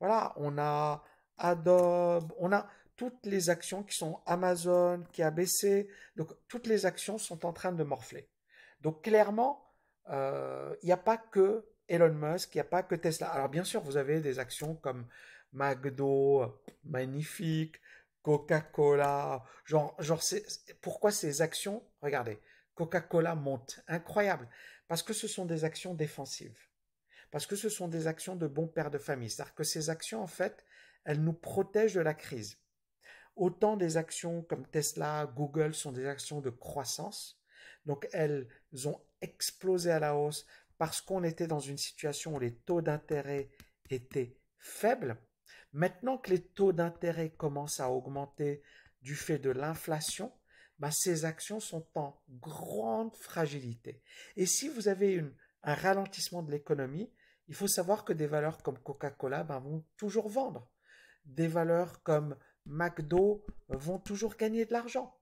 voilà, 0.00 0.32
on 0.36 0.56
a 0.58 1.04
Adobe, 1.36 2.32
on 2.38 2.52
a 2.52 2.68
toutes 2.96 3.26
les 3.26 3.50
actions 3.50 3.82
qui 3.82 3.96
sont 3.96 4.20
Amazon, 4.24 5.04
qui 5.12 5.22
a 5.22 5.30
baissé. 5.30 5.88
Donc, 6.16 6.32
toutes 6.48 6.66
les 6.66 6.86
actions 6.86 7.18
sont 7.18 7.44
en 7.44 7.52
train 7.52 7.72
de 7.72 7.82
morfler. 7.84 8.28
Donc, 8.80 9.02
clairement, 9.02 9.60
il 10.08 10.84
n'y 10.84 10.92
a 10.92 10.96
pas 10.96 11.16
que 11.16 11.66
Elon 11.88 12.12
Musk, 12.14 12.54
il 12.54 12.58
n'y 12.58 12.62
a 12.62 12.64
pas 12.64 12.82
que 12.82 12.94
Tesla. 12.94 13.28
Alors, 13.28 13.48
bien 13.48 13.64
sûr, 13.64 13.80
vous 13.82 13.96
avez 13.96 14.20
des 14.20 14.38
actions 14.38 14.74
comme 14.76 15.06
McDo, 15.52 16.60
magnifique, 16.84 17.76
Coca-Cola. 18.22 19.44
Genre, 19.64 19.94
genre 20.00 20.22
pourquoi 20.80 21.10
ces 21.10 21.42
actions 21.42 21.82
Regardez, 22.00 22.40
Coca-Cola 22.74 23.34
monte. 23.34 23.80
Incroyable. 23.86 24.48
Parce 24.88 25.02
que 25.02 25.12
ce 25.12 25.28
sont 25.28 25.44
des 25.44 25.64
actions 25.64 25.94
défensives. 25.94 26.58
Parce 27.30 27.46
que 27.46 27.56
ce 27.56 27.68
sont 27.68 27.88
des 27.88 28.06
actions 28.06 28.36
de 28.36 28.46
bon 28.46 28.66
père 28.66 28.90
de 28.90 28.98
famille. 28.98 29.30
C'est-à-dire 29.30 29.54
que 29.54 29.64
ces 29.64 29.90
actions, 29.90 30.22
en 30.22 30.26
fait, 30.26 30.64
elles 31.04 31.22
nous 31.22 31.32
protègent 31.32 31.94
de 31.94 32.00
la 32.00 32.14
crise. 32.14 32.58
Autant 33.36 33.76
des 33.76 33.96
actions 33.96 34.42
comme 34.42 34.66
Tesla, 34.66 35.30
Google 35.34 35.74
sont 35.74 35.92
des 35.92 36.06
actions 36.06 36.40
de 36.40 36.50
croissance, 36.50 37.40
donc 37.84 38.08
elles 38.12 38.46
ont 38.84 39.00
explosé 39.20 39.90
à 39.90 39.98
la 39.98 40.14
hausse 40.14 40.46
parce 40.78 41.00
qu'on 41.00 41.24
était 41.24 41.46
dans 41.46 41.60
une 41.60 41.78
situation 41.78 42.34
où 42.34 42.38
les 42.38 42.54
taux 42.54 42.82
d'intérêt 42.82 43.50
étaient 43.90 44.36
faibles. 44.58 45.16
Maintenant 45.72 46.18
que 46.18 46.30
les 46.30 46.42
taux 46.42 46.72
d'intérêt 46.72 47.30
commencent 47.30 47.80
à 47.80 47.90
augmenter 47.90 48.62
du 49.02 49.14
fait 49.14 49.38
de 49.38 49.50
l'inflation, 49.50 50.32
bah, 50.78 50.90
ces 50.90 51.24
actions 51.24 51.60
sont 51.60 51.86
en 51.94 52.20
grande 52.28 53.14
fragilité. 53.16 54.02
Et 54.36 54.46
si 54.46 54.68
vous 54.68 54.88
avez 54.88 55.24
un 55.62 55.74
ralentissement 55.74 56.42
de 56.42 56.50
l'économie, 56.50 57.10
il 57.48 57.54
faut 57.54 57.68
savoir 57.68 58.04
que 58.04 58.12
des 58.12 58.26
valeurs 58.26 58.62
comme 58.62 58.78
Coca-Cola 58.78 59.44
bah, 59.44 59.58
vont 59.58 59.84
toujours 59.96 60.28
vendre 60.28 60.70
des 61.24 61.48
valeurs 61.48 62.02
comme 62.02 62.36
McDo 62.66 63.44
vont 63.68 63.98
toujours 63.98 64.36
gagner 64.36 64.64
de 64.64 64.72
l'argent. 64.72 65.16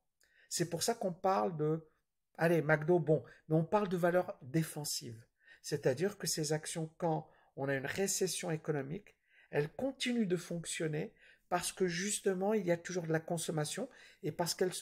C'est 0.49 0.69
pour 0.69 0.83
ça 0.83 0.95
qu'on 0.95 1.13
parle 1.13 1.57
de, 1.57 1.89
allez, 2.37 2.63
McDo, 2.63 2.99
bon, 2.99 3.25
mais 3.49 3.57
on 3.57 3.65
parle 3.65 3.89
de 3.89 3.97
valeurs 3.97 4.37
défensives. 4.43 5.25
C'est-à-dire 5.63 6.19
que 6.19 6.27
ces 6.27 6.53
actions, 6.53 6.91
quand 6.99 7.29
on 7.57 7.69
a 7.69 7.75
une 7.75 7.87
récession 7.87 8.51
économique, 8.51 9.17
elles 9.51 9.71
continuent 9.71 10.27
de 10.27 10.37
fonctionner 10.37 11.13
parce 11.49 11.73
que 11.73 11.87
justement, 11.87 12.55
il 12.55 12.67
y 12.67 12.73
a 12.73 12.77
toujours 12.77 13.07
de 13.07 13.13
la 13.13 13.21
consommation 13.21 13.89
et 14.23 14.33
parce 14.33 14.55
qu'elles 14.55 14.73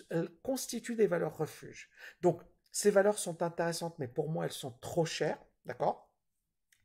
constituent 0.43 0.95
des 0.95 1.09
valeurs 1.09 1.37
refuges. 1.37 1.91
Donc, 2.21 2.41
ces 2.73 2.91
valeurs 2.91 3.19
sont 3.19 3.43
intéressantes, 3.43 3.99
mais 3.99 4.07
pour 4.07 4.31
moi, 4.31 4.45
elles 4.45 4.53
sont 4.53 4.73
trop 4.81 5.05
chères, 5.05 5.39
d'accord? 5.65 6.09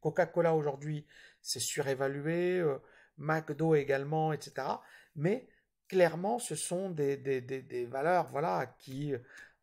Coca-Cola 0.01 0.55
aujourd'hui, 0.55 1.05
c'est 1.41 1.59
surévalué. 1.59 2.59
Euh, 2.59 2.79
McDo 3.17 3.75
également, 3.75 4.33
etc. 4.33 4.67
Mais 5.15 5.47
clairement, 5.87 6.39
ce 6.39 6.55
sont 6.55 6.89
des, 6.89 7.87
valeurs 7.89 8.27
voilà, 8.31 8.75
qui, 8.79 9.13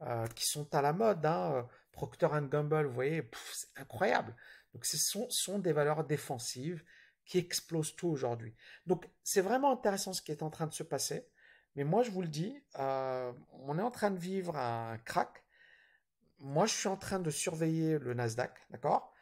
euh, 0.02 0.26
qui 0.28 0.46
sont 0.46 0.74
à 0.74 0.82
la 0.82 0.92
mode. 0.92 1.24
Hein. 1.26 1.68
Procter 1.92 2.28
Gamble, 2.50 2.86
vous 2.86 2.94
voyez, 2.94 3.28
c'est 3.52 3.68
incroyable. 3.76 4.34
Donc, 4.74 4.84
ce 4.84 4.96
sont, 4.96 5.58
des 5.58 5.72
valeurs 5.72 6.04
défensives 6.04 6.82
qui 7.24 7.38
explosent 7.38 7.94
tout 7.94 8.08
aujourd'hui. 8.08 8.54
Donc, 8.86 9.08
c'est 9.22 9.42
vraiment 9.42 9.72
intéressant 9.72 10.12
ce 10.12 10.22
qui 10.22 10.32
est 10.32 10.42
en 10.42 10.50
train 10.50 10.66
de 10.66 10.72
se 10.72 10.82
passer. 10.82 11.28
Mais 11.76 11.84
moi, 11.84 12.02
je 12.02 12.10
vous 12.10 12.22
le 12.22 12.28
dis, 12.28 12.62
euh, 12.78 13.32
on 13.52 13.78
est 13.78 13.82
en 13.82 13.90
train 13.90 14.10
de 14.10 14.18
vivre 14.18 14.56
un 14.56 14.98
crack. 14.98 15.44
Moi, 16.38 16.66
je 16.66 16.74
suis 16.74 16.88
en 16.88 16.96
train 16.96 17.20
de 17.20 17.30
surveiller 17.30 17.98
le 17.98 18.14
Nasdaq, 18.14 18.52
d'accord? 18.70 19.12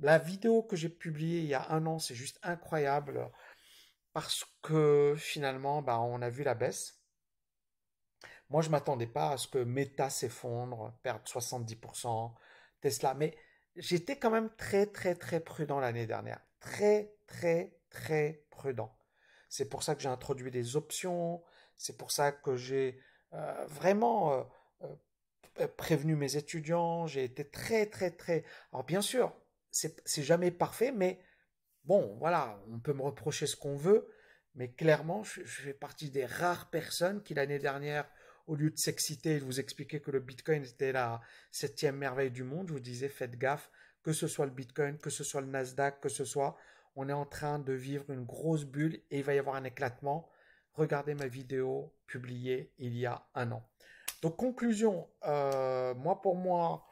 La 0.00 0.18
vidéo 0.18 0.62
que 0.62 0.74
j'ai 0.74 0.88
publiée 0.88 1.40
il 1.40 1.46
y 1.46 1.54
a 1.54 1.70
un 1.70 1.86
an, 1.86 1.98
c'est 1.98 2.16
juste 2.16 2.40
incroyable 2.42 3.30
parce 4.12 4.44
que 4.62 5.14
finalement, 5.16 5.82
bah, 5.82 6.00
on 6.00 6.20
a 6.22 6.30
vu 6.30 6.42
la 6.42 6.54
baisse. 6.54 7.03
Moi, 8.54 8.62
je 8.62 8.68
ne 8.68 8.70
m'attendais 8.70 9.08
pas 9.08 9.30
à 9.30 9.36
ce 9.36 9.48
que 9.48 9.58
Meta 9.58 10.08
s'effondre, 10.10 10.96
perde 11.02 11.24
70%, 11.24 12.32
Tesla, 12.80 13.12
mais 13.14 13.36
j'étais 13.74 14.16
quand 14.16 14.30
même 14.30 14.48
très, 14.56 14.86
très, 14.86 15.16
très 15.16 15.40
prudent 15.40 15.80
l'année 15.80 16.06
dernière. 16.06 16.38
Très, 16.60 17.16
très, 17.26 17.76
très 17.90 18.46
prudent. 18.50 18.96
C'est 19.48 19.68
pour 19.68 19.82
ça 19.82 19.96
que 19.96 20.02
j'ai 20.02 20.08
introduit 20.08 20.52
des 20.52 20.76
options, 20.76 21.42
c'est 21.76 21.98
pour 21.98 22.12
ça 22.12 22.30
que 22.30 22.54
j'ai 22.54 23.00
euh, 23.32 23.66
vraiment 23.66 24.32
euh, 24.32 24.44
euh, 25.58 25.66
prévenu 25.76 26.14
mes 26.14 26.36
étudiants, 26.36 27.08
j'ai 27.08 27.24
été 27.24 27.50
très, 27.50 27.86
très, 27.86 28.12
très... 28.12 28.44
Alors 28.72 28.84
bien 28.84 29.02
sûr, 29.02 29.34
c'est 29.72 30.22
jamais 30.22 30.52
parfait, 30.52 30.92
mais 30.92 31.18
Bon, 31.84 32.16
voilà, 32.18 32.58
on 32.72 32.78
peut 32.78 32.94
me 32.94 33.02
reprocher 33.02 33.46
ce 33.46 33.56
qu'on 33.56 33.76
veut, 33.76 34.08
mais 34.54 34.72
clairement, 34.72 35.22
je, 35.22 35.42
fais 35.42 35.74
partie 35.74 36.10
des 36.10 36.24
rares 36.24 36.70
personnes 36.70 37.22
qui 37.22 37.34
l'année 37.34 37.58
dernière, 37.58 38.08
au 38.46 38.56
lieu 38.56 38.70
de 38.70 38.78
s'exciter 38.78 39.36
et 39.36 39.40
de 39.40 39.44
vous 39.44 39.60
expliquer 39.60 40.00
que 40.00 40.10
le 40.10 40.20
Bitcoin 40.20 40.64
était 40.64 40.92
la 40.92 41.20
septième 41.50 41.96
merveille 41.96 42.30
du 42.30 42.44
monde, 42.44 42.68
je 42.68 42.74
vous 42.74 42.80
disais 42.80 43.08
faites 43.08 43.38
gaffe, 43.38 43.70
que 44.02 44.12
ce 44.12 44.26
soit 44.26 44.46
le 44.46 44.52
Bitcoin, 44.52 44.98
que 44.98 45.10
ce 45.10 45.24
soit 45.24 45.40
le 45.40 45.46
Nasdaq, 45.46 46.00
que 46.00 46.08
ce 46.08 46.24
soit, 46.24 46.56
on 46.96 47.08
est 47.08 47.14
en 47.14 47.26
train 47.26 47.58
de 47.58 47.72
vivre 47.72 48.10
une 48.10 48.24
grosse 48.24 48.64
bulle 48.64 49.00
et 49.10 49.18
il 49.18 49.24
va 49.24 49.34
y 49.34 49.38
avoir 49.38 49.56
un 49.56 49.64
éclatement. 49.64 50.28
Regardez 50.74 51.14
ma 51.14 51.26
vidéo 51.26 51.92
publiée 52.06 52.72
il 52.78 52.96
y 52.96 53.06
a 53.06 53.26
un 53.34 53.52
an. 53.52 53.66
Donc 54.22 54.36
conclusion, 54.36 55.08
euh, 55.26 55.94
moi 55.94 56.20
pour 56.20 56.36
moi, 56.36 56.86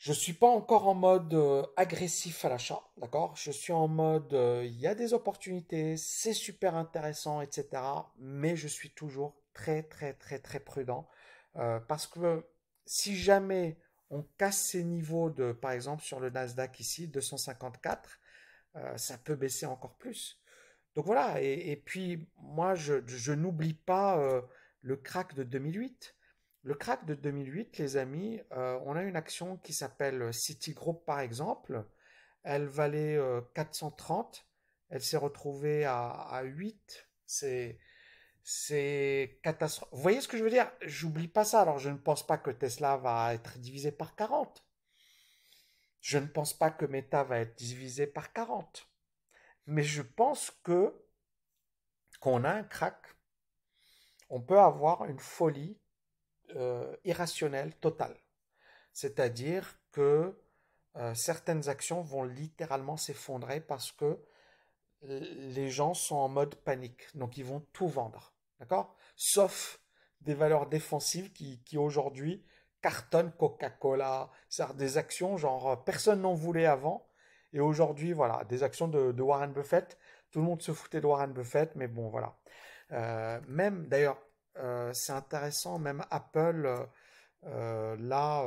je 0.00 0.12
suis 0.12 0.32
pas 0.32 0.48
encore 0.48 0.88
en 0.88 0.94
mode 0.94 1.32
euh, 1.34 1.64
agressif 1.76 2.44
à 2.44 2.48
l'achat, 2.48 2.82
d'accord? 2.96 3.36
Je 3.36 3.52
suis 3.52 3.72
en 3.72 3.86
mode, 3.86 4.34
euh, 4.34 4.64
il 4.66 4.80
y 4.80 4.88
a 4.88 4.96
des 4.96 5.14
opportunités, 5.14 5.96
c'est 5.96 6.34
super 6.34 6.74
intéressant, 6.74 7.40
etc. 7.40 7.68
Mais 8.18 8.56
je 8.56 8.66
suis 8.66 8.90
toujours 8.90 9.36
très 9.54 9.84
très 9.84 10.14
très 10.14 10.40
très 10.40 10.60
prudent 10.60 11.06
parce 11.88 12.06
que 12.06 12.46
si 12.86 13.16
jamais 13.16 13.76
on 14.10 14.22
casse 14.38 14.60
ces 14.60 14.84
niveaux 14.84 15.30
de, 15.30 15.52
par 15.52 15.70
exemple, 15.70 16.02
sur 16.02 16.20
le 16.20 16.30
Nasdaq 16.30 16.80
ici, 16.80 17.08
254, 17.08 18.20
euh, 18.76 18.96
ça 18.96 19.18
peut 19.18 19.36
baisser 19.36 19.66
encore 19.66 19.96
plus. 19.96 20.40
Donc 20.96 21.06
voilà, 21.06 21.40
et, 21.40 21.80
puis 21.84 22.28
moi, 22.36 22.74
je, 22.74 23.32
n'oublie 23.32 23.74
pas 23.74 24.18
euh, 24.18 24.42
le 24.82 24.96
crack 24.96 25.34
de 25.34 25.44
2008. 25.44 26.16
Le 26.62 26.74
crack 26.74 27.06
de 27.06 27.14
2008, 27.14 27.78
les 27.78 27.96
amis, 27.96 28.40
euh, 28.52 28.78
on 28.84 28.96
a 28.96 29.02
une 29.02 29.16
action 29.16 29.56
qui 29.58 29.72
s'appelle 29.72 30.32
Citigroup, 30.32 31.04
par 31.04 31.20
exemple. 31.20 31.84
Elle 32.42 32.66
valait 32.66 33.18
430, 33.54 34.46
elle 34.88 35.02
s'est 35.02 35.16
retrouvée 35.16 35.84
à, 35.84 36.08
à 36.08 36.42
8. 36.42 37.08
C'est 37.26 37.78
c'est 38.42 39.38
catastrophique. 39.42 39.94
Vous 39.94 40.02
voyez 40.02 40.20
ce 40.20 40.28
que 40.28 40.36
je 40.36 40.44
veux 40.44 40.50
dire? 40.50 40.70
J'oublie 40.82 41.28
pas 41.28 41.44
ça. 41.44 41.60
Alors, 41.60 41.78
je 41.78 41.90
ne 41.90 41.96
pense 41.96 42.26
pas 42.26 42.38
que 42.38 42.50
Tesla 42.50 42.96
va 42.96 43.34
être 43.34 43.58
divisé 43.58 43.92
par 43.92 44.16
40. 44.16 44.66
Je 46.00 46.18
ne 46.18 46.26
pense 46.26 46.56
pas 46.56 46.70
que 46.70 46.86
Meta 46.86 47.22
va 47.22 47.40
être 47.40 47.56
divisé 47.56 48.06
par 48.06 48.32
40. 48.32 48.88
Mais 49.66 49.82
je 49.82 50.02
pense 50.02 50.50
que 50.64 50.94
qu'on 52.20 52.44
a 52.44 52.50
un 52.50 52.64
crack, 52.64 53.16
on 54.28 54.40
peut 54.40 54.58
avoir 54.58 55.04
une 55.04 55.18
folie 55.18 55.78
euh, 56.56 56.96
irrationnelle 57.04 57.74
totale. 57.76 58.16
C'est-à-dire 58.92 59.78
que 59.92 60.38
euh, 60.96 61.14
certaines 61.14 61.68
actions 61.68 62.02
vont 62.02 62.24
littéralement 62.24 62.96
s'effondrer 62.96 63.60
parce 63.60 63.92
que 63.92 64.18
les 65.02 65.70
gens 65.70 65.94
sont 65.94 66.16
en 66.16 66.28
mode 66.28 66.56
panique. 66.56 67.16
Donc 67.16 67.36
ils 67.38 67.44
vont 67.44 67.60
tout 67.72 67.88
vendre. 67.88 68.34
D'accord? 68.58 68.96
Sauf 69.16 69.80
des 70.20 70.34
valeurs 70.34 70.66
défensives 70.66 71.32
qui, 71.32 71.78
aujourd'hui 71.78 72.44
cartonnent 72.82 73.32
Coca-Cola, 73.32 74.30
des 74.74 74.98
actions 74.98 75.36
genre 75.36 75.70
euh, 75.70 75.76
personne 75.76 76.22
n'en 76.22 76.34
voulait 76.34 76.66
avant. 76.66 77.06
Et 77.52 77.60
aujourd'hui, 77.60 78.12
voilà, 78.12 78.44
des 78.44 78.62
actions 78.62 78.86
de, 78.88 79.20
Warren 79.20 79.52
Buffett. 79.52 79.98
Tout 80.30 80.38
le 80.38 80.44
monde 80.44 80.62
se 80.62 80.72
foutait 80.72 81.00
de 81.00 81.06
Warren 81.06 81.32
Buffett, 81.32 81.74
mais 81.74 81.88
bon, 81.88 82.08
voilà. 82.08 82.36
Euh, 82.92 83.40
même, 83.48 83.88
d'ailleurs, 83.88 84.18
euh, 84.56 84.92
c'est 84.92 85.12
intéressant, 85.12 85.78
même 85.78 86.04
Apple, 86.10 86.86
là, 87.42 88.44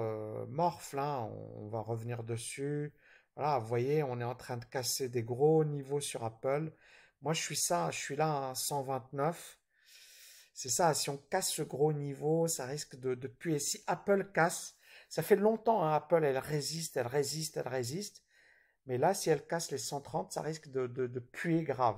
morph, 0.48 0.94
là, 0.94 1.22
on, 1.22 1.68
va 1.68 1.80
revenir 1.82 2.24
dessus. 2.24 2.94
Voilà, 3.36 3.60
vous 3.60 3.68
voyez, 3.68 4.04
on 4.04 4.20
est 4.20 4.24
en 4.24 4.36
train 4.36 4.58
de 4.58 4.66
casser 4.66 5.10
des 5.10 5.24
gros 5.24 5.64
niveaux 5.66 6.02
sur 6.02 6.24
Apple. 6.24 6.72
Moi, 7.22 7.34
je 7.34 7.42
suis 7.42 7.56
ça, 7.56 7.90
je 7.92 7.98
suis 8.00 8.16
là 8.16 8.50
à 8.50 8.56
129. 8.56 9.58
C'est 10.54 10.70
ça, 10.70 10.94
si 10.94 11.10
on 11.10 11.18
casse 11.18 11.52
ce 11.52 11.64
gros 11.64 11.94
niveau, 11.94 12.48
ça 12.48 12.66
risque 12.66 12.96
de, 13.00 13.16
puer. 13.28 13.60
Si 13.60 13.84
Apple 13.88 14.32
casse, 14.34 14.76
ça 15.10 15.24
fait 15.24 15.36
longtemps, 15.36 15.84
hein, 15.84 15.94
Apple, 15.94 16.24
elle 16.24 16.38
résiste, 16.38 16.98
elle 16.98 17.08
résiste, 17.08 17.58
elle 17.58 17.68
résiste. 17.68 18.24
Mais 18.86 18.98
là, 18.98 19.14
si 19.14 19.30
elle 19.30 19.46
casse 19.48 19.72
les 19.72 19.78
130, 19.78 20.32
ça 20.32 20.42
risque 20.42 20.70
de, 20.70 21.20
puer 21.20 21.64
grave. 21.64 21.98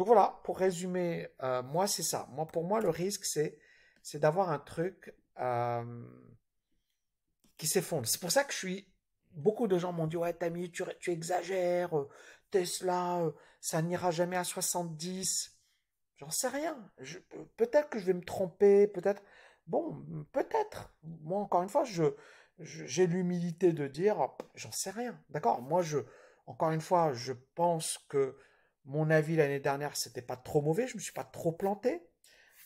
Donc 0.00 0.06
voilà, 0.06 0.40
pour 0.44 0.56
résumer, 0.56 1.28
euh, 1.42 1.62
moi, 1.62 1.86
c'est 1.86 2.02
ça. 2.02 2.26
Moi, 2.30 2.46
pour 2.46 2.64
moi, 2.64 2.80
le 2.80 2.88
risque, 2.88 3.26
c'est, 3.26 3.58
c'est 4.02 4.18
d'avoir 4.18 4.48
un 4.48 4.58
truc 4.58 5.14
euh, 5.38 6.06
qui 7.58 7.66
s'effondre. 7.66 8.08
C'est 8.08 8.18
pour 8.18 8.32
ça 8.32 8.44
que 8.44 8.52
je 8.54 8.56
suis... 8.56 8.94
Beaucoup 9.32 9.68
de 9.68 9.76
gens 9.76 9.92
m'ont 9.92 10.06
dit, 10.06 10.16
ouais, 10.16 10.32
Tammy, 10.32 10.70
tu, 10.70 10.84
exagères, 11.08 11.94
euh, 11.98 12.08
Tesla, 12.50 13.30
ça 13.60 13.82
n'ira 13.82 14.10
jamais 14.10 14.38
à 14.38 14.44
70. 14.44 15.60
J'en 16.16 16.30
sais 16.30 16.48
rien. 16.48 16.78
Peut-être 17.58 17.90
que 17.90 17.98
je 17.98 18.06
vais 18.06 18.14
me 18.14 18.24
tromper, 18.24 18.86
peut-être. 18.86 19.22
Bon, 19.66 20.02
peut-être. 20.32 20.94
Moi, 21.02 21.40
encore 21.40 21.62
une 21.62 21.68
fois, 21.68 21.84
je, 21.84 22.04
j'ai 22.58 23.06
l'humilité 23.06 23.74
de 23.74 23.86
dire, 23.86 24.30
j'en 24.54 24.72
sais 24.72 24.92
rien. 24.92 25.22
D'accord? 25.28 25.60
Moi, 25.60 25.82
je, 25.82 25.98
encore 26.46 26.70
une 26.70 26.80
fois, 26.80 27.12
je 27.12 27.34
pense 27.54 27.98
que 28.08 28.38
mon 28.90 29.08
avis 29.08 29.36
l'année 29.36 29.60
dernière, 29.60 29.96
c'était 29.96 30.20
pas 30.20 30.36
trop 30.36 30.60
mauvais. 30.60 30.88
Je 30.88 30.96
me 30.96 31.00
suis 31.00 31.12
pas 31.12 31.24
trop 31.24 31.52
planté. 31.52 32.02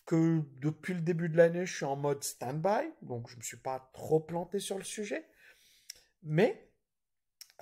Que 0.06 0.40
depuis 0.56 0.94
le 0.94 1.00
début 1.00 1.28
de 1.28 1.36
l'année, 1.36 1.66
je 1.66 1.76
suis 1.76 1.84
en 1.84 1.96
mode 1.96 2.24
stand-by. 2.24 2.90
Donc, 3.02 3.28
je 3.28 3.36
me 3.36 3.42
suis 3.42 3.58
pas 3.58 3.90
trop 3.92 4.20
planté 4.20 4.58
sur 4.58 4.78
le 4.78 4.84
sujet. 4.84 5.26
Mais, 6.22 6.70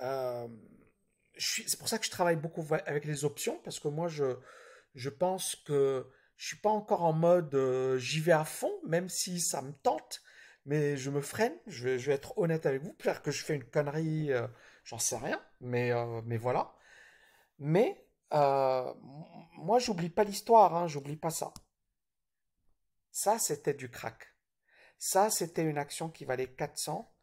euh, 0.01 0.47
c'est 1.37 1.77
pour 1.77 1.89
ça 1.89 1.99
que 1.99 2.05
je 2.05 2.11
travaille 2.11 2.37
beaucoup 2.37 2.65
avec 2.85 3.03
les 3.05 3.25
options, 3.25 3.59
parce 3.63 3.79
que 3.79 3.89
moi, 3.89 4.07
je, 4.07 5.09
pense 5.09 5.57
que 5.67 6.07
je 6.37 6.47
suis 6.47 6.57
pas 6.57 6.69
encore 6.69 7.03
en 7.03 7.13
mode 7.13 7.53
euh, 7.55 7.97
j'y 7.97 8.21
vais 8.21 8.31
à 8.31 8.45
fond, 8.45 8.73
même 8.87 9.09
si 9.09 9.41
ça 9.41 9.61
me 9.61 9.73
tente, 9.73 10.21
mais 10.65 10.95
je 10.95 11.09
me 11.09 11.21
freine. 11.21 11.55
Je 11.67 11.89
vais, 11.89 12.13
être 12.13 12.37
honnête 12.37 12.65
avec 12.65 12.81
vous. 12.81 12.93
Peut-être 12.93 13.21
que 13.21 13.31
je 13.31 13.43
fais 13.43 13.55
une 13.55 13.65
connerie, 13.65 14.31
euh, 14.31 14.47
j'en 14.85 14.99
sais 14.99 15.17
rien, 15.17 15.41
mais, 15.59 15.91
mais 16.25 16.37
voilà. 16.37 16.73
Mais 17.59 18.03
moi, 18.33 19.79
j'oublie 19.79 20.09
pas 20.09 20.23
l'histoire, 20.23 20.75
hein, 20.75 20.87
j'oublie 20.87 21.17
pas 21.17 21.29
ça. 21.29 21.53
Ça, 23.11 23.37
c'était 23.39 23.73
du 23.73 23.89
crack. 23.89 24.35
Ça, 24.97 25.29
c'était 25.29 25.63
une 25.63 25.77
action 25.77 26.09
qui 26.09 26.25
valait 26.25 26.51
400, 26.51 27.13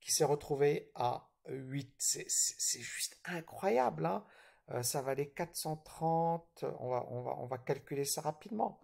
qui 0.00 0.12
s'est 0.12 0.24
retrouvée 0.24 0.90
à 0.94 1.28
8. 1.48 1.94
C'est 1.98 2.80
juste 2.80 3.18
incroyable. 3.24 4.06
Hein 4.06 4.26
euh, 4.70 4.82
ça 4.82 5.00
valait 5.00 5.30
430, 5.30 6.64
on 6.78 6.90
va, 6.90 7.06
on, 7.08 7.22
va, 7.22 7.36
on 7.38 7.46
va 7.46 7.58
calculer 7.58 8.04
ça 8.04 8.20
rapidement. 8.20 8.80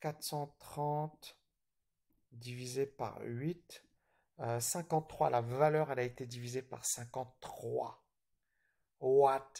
430 0.00 1.36
divisé 2.32 2.86
par 2.86 3.20
8, 3.22 3.84
53, 4.60 5.26
euh, 5.26 5.30
la 5.30 5.40
valeur 5.42 5.92
elle 5.92 5.98
a 5.98 6.04
été 6.04 6.24
divisée 6.26 6.62
par 6.62 6.86
53. 6.86 8.02
What 9.00 9.52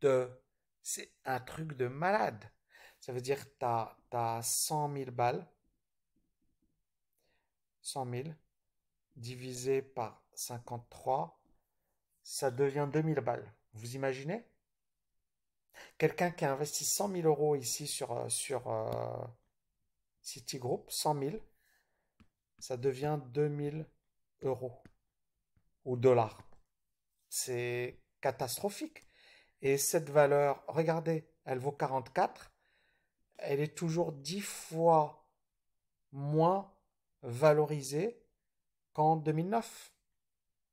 the... 0.00 0.28
C'est 0.82 1.12
un 1.24 1.40
truc 1.40 1.76
de 1.76 1.88
malade. 1.88 2.50
Ça 3.00 3.12
veut 3.12 3.20
dire 3.20 3.44
que 3.44 3.54
tu 3.58 3.64
as, 3.64 3.96
as 4.12 4.42
100 4.42 4.92
000 4.94 5.10
balles. 5.10 5.46
100 7.82 8.10
000 8.10 8.28
divisé 9.16 9.82
par 9.82 10.22
53, 10.34 11.40
ça 12.22 12.50
devient 12.50 12.88
2000 12.92 13.20
balles. 13.20 13.52
Vous 13.74 13.94
imaginez? 13.94 14.44
Quelqu'un 15.98 16.30
qui 16.30 16.44
a 16.44 16.52
investi 16.52 16.84
100 16.84 17.10
000 17.12 17.26
euros 17.26 17.56
ici 17.56 17.86
sur, 17.86 18.12
euh, 18.12 18.28
euh, 18.66 19.26
Citigroup, 20.22 20.90
100 20.90 21.18
000, 21.18 21.36
ça 22.58 22.76
devient 22.76 23.18
2000 23.28 23.86
euros 24.42 24.82
ou 25.84 25.96
dollars. 25.96 26.42
C'est 27.28 27.98
catastrophique. 28.20 29.06
Et 29.62 29.78
cette 29.78 30.10
valeur, 30.10 30.64
regardez, 30.68 31.28
elle 31.44 31.58
vaut 31.58 31.72
44, 31.72 32.52
elle 33.38 33.60
est 33.60 33.76
toujours 33.76 34.12
10 34.12 34.40
fois 34.40 35.28
moins 36.12 36.72
valorisée 37.22 38.22
qu'en 38.92 39.16
2009, 39.16 39.92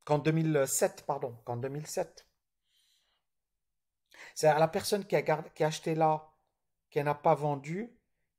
qu'en 0.05 0.19
2007, 0.19 1.03
pardon, 1.05 1.37
qu'en 1.45 1.57
2007. 1.57 2.27
C'est-à-dire 4.35 4.59
la 4.59 4.67
personne 4.67 5.05
qui 5.05 5.15
a, 5.15 5.43
acheté 5.59 5.95
là, 5.95 6.31
qui 6.89 7.03
n'a 7.03 7.15
pas 7.15 7.35
vendu, 7.35 7.91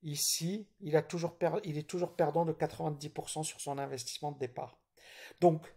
ici, 0.02 0.68
il 0.80 0.94
est 0.94 1.08
toujours 1.08 1.36
perdant 1.36 2.44
de 2.44 2.52
90% 2.52 3.42
sur 3.42 3.60
son 3.60 3.78
investissement 3.78 4.32
de 4.32 4.38
départ. 4.38 4.78
Donc, 5.40 5.72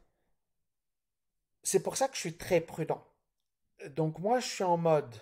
c'est 1.64 1.84
pour 1.84 1.98
ça 1.98 2.08
que 2.08 2.16
je 2.16 2.22
suis 2.22 2.38
très 2.38 2.62
prudent. 2.62 3.06
Donc 3.90 4.20
moi, 4.20 4.40
je 4.40 4.48
suis 4.48 4.64
en 4.64 4.78
mode, 4.78 5.16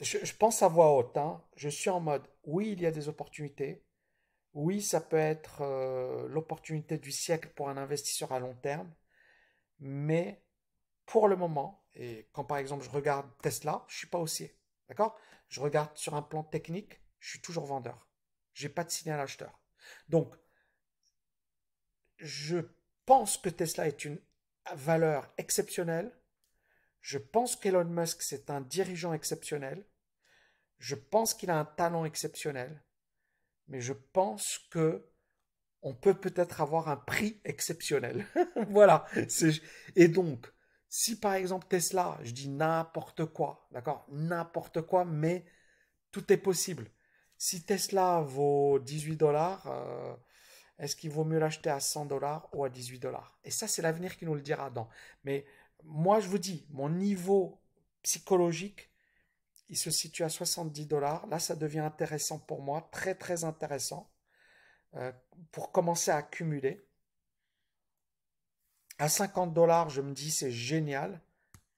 je, 0.00 0.34
pense 0.34 0.62
à 0.62 0.68
voix 0.68 0.96
haute, 0.96 1.16
hein. 1.16 1.42
je 1.56 1.68
suis 1.68 1.90
en 1.90 2.00
mode, 2.00 2.26
oui, 2.44 2.72
il 2.72 2.80
y 2.80 2.86
a 2.86 2.90
des 2.90 3.08
opportunités, 3.08 3.84
oui, 4.54 4.82
ça 4.82 5.00
peut 5.00 5.16
être 5.16 5.62
euh, 5.62 6.28
l'opportunité 6.28 6.98
du 6.98 7.12
siècle 7.12 7.50
pour 7.54 7.68
un 7.68 7.76
investisseur 7.76 8.32
à 8.32 8.40
long 8.40 8.54
terme, 8.56 8.92
mais 9.78 10.42
pour 11.06 11.28
le 11.28 11.36
moment, 11.36 11.84
et 11.94 12.28
quand 12.32 12.44
par 12.44 12.58
exemple 12.58 12.84
je 12.84 12.90
regarde 12.90 13.26
Tesla, 13.42 13.84
je 13.88 13.98
suis 13.98 14.06
pas 14.06 14.18
haussier. 14.18 14.56
D'accord? 14.88 15.16
Je 15.48 15.60
regarde 15.60 15.96
sur 15.96 16.14
un 16.14 16.22
plan 16.22 16.42
technique, 16.44 17.00
je 17.18 17.30
suis 17.30 17.40
toujours 17.40 17.66
vendeur. 17.66 18.08
J'ai 18.54 18.68
pas 18.68 18.84
de 18.84 18.90
signal 18.90 19.20
acheteur. 19.20 19.60
Donc, 20.08 20.34
je 22.16 22.58
pense 23.06 23.38
que 23.38 23.48
Tesla 23.48 23.86
est 23.86 24.04
une 24.04 24.20
valeur 24.74 25.32
exceptionnelle. 25.38 26.12
Je 27.00 27.18
pense 27.18 27.56
qu'Elon 27.56 27.84
Musk, 27.84 28.22
c'est 28.22 28.50
un 28.50 28.60
dirigeant 28.60 29.12
exceptionnel. 29.12 29.84
Je 30.78 30.94
pense 30.94 31.34
qu'il 31.34 31.50
a 31.50 31.58
un 31.58 31.64
talent 31.64 32.04
exceptionnel. 32.04 32.82
Mais 33.68 33.80
je 33.80 33.92
pense 33.92 34.58
que 34.70 35.06
on 35.82 35.94
peut 35.94 36.14
peut-être 36.14 36.60
avoir 36.60 36.88
un 36.88 36.96
prix 36.96 37.40
exceptionnel. 37.44 38.26
voilà. 38.68 39.06
Et 39.96 40.08
donc, 40.08 40.52
si 40.88 41.18
par 41.18 41.34
exemple 41.34 41.66
Tesla, 41.68 42.18
je 42.22 42.32
dis 42.32 42.48
n'importe 42.48 43.24
quoi, 43.26 43.66
d'accord 43.70 44.06
N'importe 44.10 44.82
quoi, 44.82 45.04
mais 45.04 45.46
tout 46.10 46.32
est 46.32 46.36
possible. 46.36 46.90
Si 47.38 47.64
Tesla 47.64 48.20
vaut 48.20 48.78
18 48.78 49.16
dollars, 49.16 49.66
euh, 49.68 50.14
est-ce 50.78 50.96
qu'il 50.96 51.10
vaut 51.10 51.24
mieux 51.24 51.38
l'acheter 51.38 51.70
à 51.70 51.80
100 51.80 52.06
dollars 52.06 52.48
ou 52.52 52.64
à 52.64 52.68
18 52.68 52.98
dollars? 52.98 53.38
Et 53.44 53.50
ça, 53.50 53.68
c'est 53.68 53.82
l'avenir 53.82 54.16
qui 54.16 54.26
nous 54.26 54.34
le 54.34 54.42
dira 54.42 54.68
dans. 54.68 54.88
Mais 55.24 55.46
moi, 55.84 56.20
je 56.20 56.28
vous 56.28 56.38
dis, 56.38 56.66
mon 56.70 56.88
niveau 56.88 57.60
psychologique, 58.02 58.90
il 59.68 59.76
se 59.76 59.90
situe 59.90 60.24
à 60.24 60.28
70 60.28 60.86
dollars. 60.86 61.26
Là, 61.28 61.38
ça 61.38 61.54
devient 61.54 61.80
intéressant 61.80 62.38
pour 62.38 62.62
moi, 62.62 62.88
très 62.92 63.14
très 63.14 63.44
intéressant. 63.44 64.10
Euh, 64.96 65.12
pour 65.52 65.70
commencer 65.70 66.10
à 66.10 66.16
accumuler. 66.16 66.84
À 68.98 69.08
50 69.08 69.54
dollars, 69.54 69.88
je 69.88 70.00
me 70.00 70.12
dis 70.12 70.30
c'est 70.30 70.50
génial. 70.50 71.20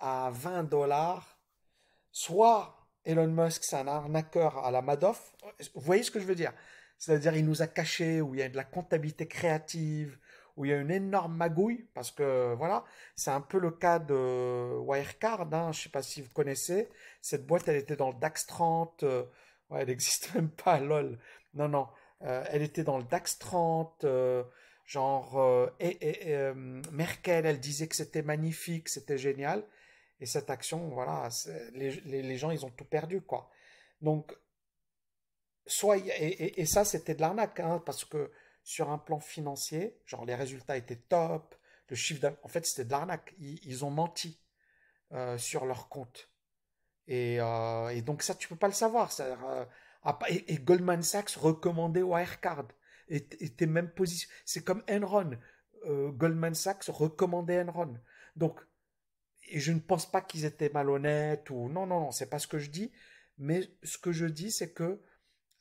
À 0.01 0.31
20 0.33 0.65
dollars, 0.65 1.39
soit 2.11 2.89
Elon 3.05 3.29
Musk, 3.29 3.65
c'est 3.65 3.77
un 3.77 3.87
arnaqueur 3.87 4.65
à 4.65 4.71
la 4.71 4.83
Madoff. 4.83 5.35
Vous 5.75 5.81
voyez 5.83 6.03
ce 6.03 6.11
que 6.11 6.21
je 6.21 6.25
veux 6.25 6.35
dire? 6.35 6.53
C'est-à-dire, 6.99 7.37
il 7.37 7.45
nous 7.45 7.63
a 7.63 7.67
caché 7.67 8.21
où 8.21 8.35
il 8.35 8.41
y 8.41 8.43
a 8.43 8.49
de 8.49 8.57
la 8.57 8.65
comptabilité 8.65 9.29
créative, 9.29 10.19
où 10.57 10.65
il 10.65 10.71
y 10.71 10.75
a 10.75 10.79
une 10.79 10.91
énorme 10.91 11.37
magouille, 11.37 11.87
parce 11.95 12.11
que 12.11 12.55
voilà, 12.55 12.85
c'est 13.17 13.31
un 13.31 13.41
peu 13.41 13.59
le 13.59 13.71
cas 13.71 13.99
de 13.99 14.79
Wirecard. 14.81 15.53
Hein, 15.53 15.73
je 15.73 15.79
ne 15.79 15.83
sais 15.85 15.89
pas 15.89 16.03
si 16.03 16.21
vous 16.23 16.31
connaissez. 16.31 16.89
Cette 17.21 17.47
boîte, 17.47 17.69
elle 17.69 17.77
était 17.77 17.97
dans 17.97 18.11
le 18.11 18.19
DAX 18.19 18.47
30. 18.47 19.03
Euh, 19.03 19.25
ouais, 19.71 19.81
elle 19.83 19.89
n'existe 19.89 20.35
même 20.35 20.51
pas, 20.51 20.79
lol. 20.79 21.19
Non, 21.55 21.69
non. 21.69 21.89
Euh, 22.23 22.45
elle 22.51 22.63
était 22.63 22.85
dans 22.85 22.99
le 22.99 23.05
DAX 23.05 23.39
30, 23.39 24.05
euh, 24.05 24.45
genre, 24.85 25.71
et, 25.81 26.53
Merkel, 26.93 27.47
elle 27.47 27.61
disait 27.61 27.89
que 27.89 27.97
c'était 27.97 28.23
magnifique, 28.23 28.89
c'était 28.89 29.19
génial. 29.19 29.65
Et 30.21 30.27
cette 30.27 30.51
action, 30.51 30.91
voilà, 30.91 31.29
les, 31.75 32.37
gens, 32.37 32.51
ils 32.51 32.65
ont 32.65 32.71
tout 32.71 32.85
perdu, 32.85 33.23
quoi. 33.23 33.51
Donc, 34.03 34.37
soit, 35.67 35.97
et, 35.97 36.65
ça, 36.67 36.85
c'était 36.85 37.15
de 37.15 37.21
l'arnaque, 37.21 37.59
hein, 37.59 37.83
parce 37.85 38.05
que 38.05 38.31
sur 38.63 38.91
un 38.91 38.99
plan 38.99 39.21
financier, 39.21 39.99
genre, 40.07 40.25
les 40.25 40.35
résultats 40.35 40.77
étaient 40.77 40.97
top, 40.97 41.55
le 41.89 41.97
chiffre 41.97 42.33
en 42.43 42.49
fait, 42.49 42.65
c'était 42.65 42.85
de 42.85 42.91
l'arnaque. 42.91 43.35
Ils, 43.39 43.85
ont 43.85 43.91
menti 43.91 44.41
sur 45.37 45.67
leur 45.67 45.91
compte. 45.91 46.31
Et, 47.07 47.39
donc, 48.07 48.23
ça, 48.23 48.35
tu 48.35 48.49
peux 48.49 48.57
pas 48.57 48.69
le 48.69 48.73
savoir. 48.73 49.11
Ah, 50.05 50.19
et, 50.29 50.59
Goldman 50.59 51.03
Sachs 51.03 51.31
recommandait 51.37 52.03
Wirecard. 52.03 52.69
Était 53.09 53.67
même 53.67 53.91
position. 53.91 54.29
C'est 54.45 54.65
comme 54.65 54.83
Enron. 54.91 55.39
Euh, 55.85 56.11
Goldman 56.11 56.55
Sachs 56.55 56.87
recommandait 56.87 57.63
Enron. 57.63 57.99
Donc, 58.37 58.61
et 59.49 59.61
je 59.61 59.73
ne 59.73 59.81
pense 59.81 60.11
pas 60.11 60.23
qu'ils 60.23 60.45
étaient 60.45 60.71
malhonnêtes 60.71 61.51
ou 61.51 61.69
non, 61.69 61.87
non, 61.87 62.01
non, 62.01 62.11
c'est 62.11 62.31
pas 62.31 62.39
ce 62.39 62.47
que 62.47 62.59
je 62.59 62.71
dis. 62.71 62.93
Mais 63.39 63.69
ce 63.83 63.99
que 63.99 64.13
je 64.13 64.27
dis, 64.27 64.51
c'est 64.51 64.73
que, 64.73 65.01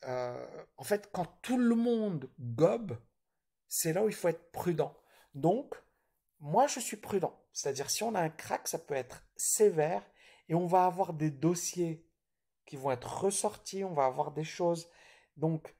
euh, 0.05 0.65
en 0.77 0.83
fait, 0.83 1.09
quand 1.11 1.25
tout 1.41 1.57
le 1.57 1.75
monde 1.75 2.29
gobe, 2.39 2.97
c'est 3.67 3.93
là 3.93 4.03
où 4.03 4.09
il 4.09 4.15
faut 4.15 4.27
être 4.27 4.51
prudent. 4.51 4.95
Donc, 5.33 5.75
moi, 6.39 6.67
je 6.67 6.79
suis 6.79 6.97
prudent. 6.97 7.39
C'est-à-dire, 7.53 7.89
si 7.89 8.03
on 8.03 8.15
a 8.15 8.21
un 8.21 8.29
crack, 8.29 8.67
ça 8.67 8.79
peut 8.79 8.95
être 8.95 9.23
sévère 9.35 10.03
et 10.49 10.55
on 10.55 10.65
va 10.65 10.85
avoir 10.85 11.13
des 11.13 11.31
dossiers 11.31 12.05
qui 12.65 12.77
vont 12.77 12.91
être 12.91 13.23
ressortis, 13.23 13.83
on 13.83 13.93
va 13.93 14.05
avoir 14.05 14.31
des 14.31 14.43
choses. 14.43 14.89
Donc, 15.37 15.75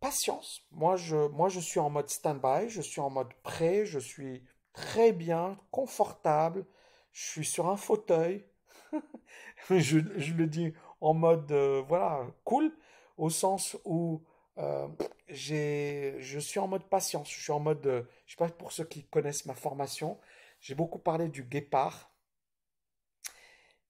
patience. 0.00 0.60
Moi, 0.70 0.96
je, 0.96 1.28
moi, 1.28 1.48
je 1.48 1.60
suis 1.60 1.80
en 1.80 1.90
mode 1.90 2.08
stand-by, 2.08 2.68
je 2.68 2.82
suis 2.82 3.00
en 3.00 3.10
mode 3.10 3.32
prêt, 3.42 3.86
je 3.86 3.98
suis 3.98 4.44
très 4.72 5.12
bien, 5.12 5.58
confortable, 5.70 6.66
je 7.12 7.24
suis 7.24 7.44
sur 7.44 7.68
un 7.68 7.76
fauteuil. 7.76 8.46
je, 9.70 9.98
je, 10.16 10.34
le 10.34 10.46
dis 10.46 10.74
en 11.02 11.14
mode, 11.14 11.50
euh, 11.52 11.82
voilà, 11.88 12.26
cool, 12.44 12.72
au 13.18 13.30
sens 13.30 13.76
où 13.84 14.22
euh, 14.58 14.88
je 15.28 16.38
suis 16.38 16.60
en 16.60 16.68
mode 16.68 16.84
patience, 16.88 17.30
je 17.30 17.40
suis 17.40 17.52
en 17.52 17.60
mode, 17.60 17.86
euh, 17.86 18.02
je 18.26 18.32
sais 18.32 18.36
pas 18.36 18.48
pour 18.48 18.72
ceux 18.72 18.84
qui 18.84 19.04
connaissent 19.04 19.46
ma 19.46 19.54
formation, 19.54 20.18
j'ai 20.60 20.74
beaucoup 20.74 20.98
parlé 20.98 21.28
du 21.28 21.42
guépard. 21.44 22.10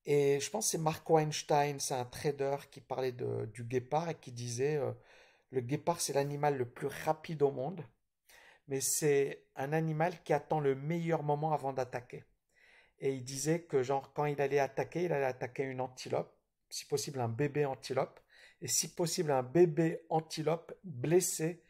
Et 0.05 0.41
je 0.41 0.51
pense 0.51 0.71
c'est 0.71 0.79
Mark 0.79 1.09
Weinstein, 1.09 1.79
c'est 1.79 1.95
un 1.95 2.05
trader 2.05 2.57
qui 2.71 2.81
parlait 2.81 3.13
de, 3.13 3.47
du 3.55 3.65
guépard 3.65 4.09
et 4.09 4.15
qui 4.17 4.33
disait 4.33 4.77
euh, 4.77 4.93
le 5.51 5.61
guépard 5.61 6.01
c'est 6.01 6.13
l'animal 6.13 6.57
le 6.57 6.69
plus 6.69 6.89
rapide 6.89 7.43
au 7.43 7.53
monde, 7.53 7.85
mais 8.69 8.81
c'est 8.81 9.45
un 9.57 9.73
animal 9.73 10.23
qui 10.25 10.33
attend 10.33 10.61
le 10.61 10.75
meilleur 10.75 11.23
moment 11.23 11.53
avant 11.53 11.73
d'attaquer. 11.73 12.25
Et 13.01 13.13
il 13.15 13.25
disait 13.25 13.63
que 13.63 13.83
genre 13.83 14.13
quand 14.15 14.27
il 14.27 14.41
allait 14.41 14.59
attaquer, 14.61 15.05
il 15.05 15.13
allait 15.13 15.25
attaquer 15.27 15.65
une 15.65 15.81
antilope, 15.81 16.35
si 16.73 16.87
possible 16.87 17.21
un 17.21 17.29
bébé 17.29 17.67
antilope, 17.67 18.19
et 18.63 18.69
si 18.69 18.95
possible 18.95 19.31
un 19.31 19.43
bébé 19.43 20.05
antilope 20.09 20.73
blessé. 20.85 21.63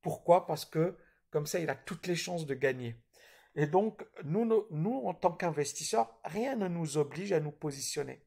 Pourquoi? 0.00 0.46
Parce 0.46 0.64
que 0.64 0.96
comme 1.30 1.46
ça 1.46 1.60
il 1.60 1.68
a 1.68 1.74
toutes 1.74 2.06
les 2.06 2.16
chances 2.16 2.46
de 2.46 2.54
gagner. 2.54 2.96
Et 3.54 3.66
donc, 3.66 4.06
nous, 4.24 4.44
nous 4.70 5.02
en 5.06 5.14
tant 5.14 5.32
qu'investisseurs, 5.32 6.18
rien 6.24 6.56
ne 6.56 6.68
nous 6.68 6.98
oblige 6.98 7.32
à 7.32 7.40
nous 7.40 7.50
positionner. 7.52 8.22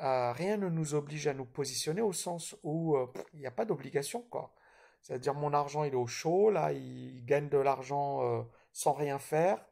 Euh, 0.00 0.32
rien 0.32 0.56
ne 0.56 0.68
nous 0.68 0.94
oblige 0.94 1.26
à 1.26 1.34
nous 1.34 1.44
positionner 1.44 2.02
au 2.02 2.12
sens 2.12 2.56
où 2.62 2.96
euh, 2.96 3.06
il 3.34 3.40
n'y 3.40 3.46
a 3.46 3.50
pas 3.50 3.64
d'obligation, 3.64 4.22
quoi. 4.22 4.54
C'est-à-dire, 5.02 5.34
mon 5.34 5.52
argent, 5.52 5.84
il 5.84 5.92
est 5.92 5.96
au 5.96 6.06
chaud, 6.06 6.50
là, 6.50 6.72
il, 6.72 7.24
gagne 7.24 7.48
de 7.48 7.58
l'argent 7.58 8.22
euh, 8.22 8.42
sans 8.72 8.92
rien 8.92 9.18
faire. 9.18 9.64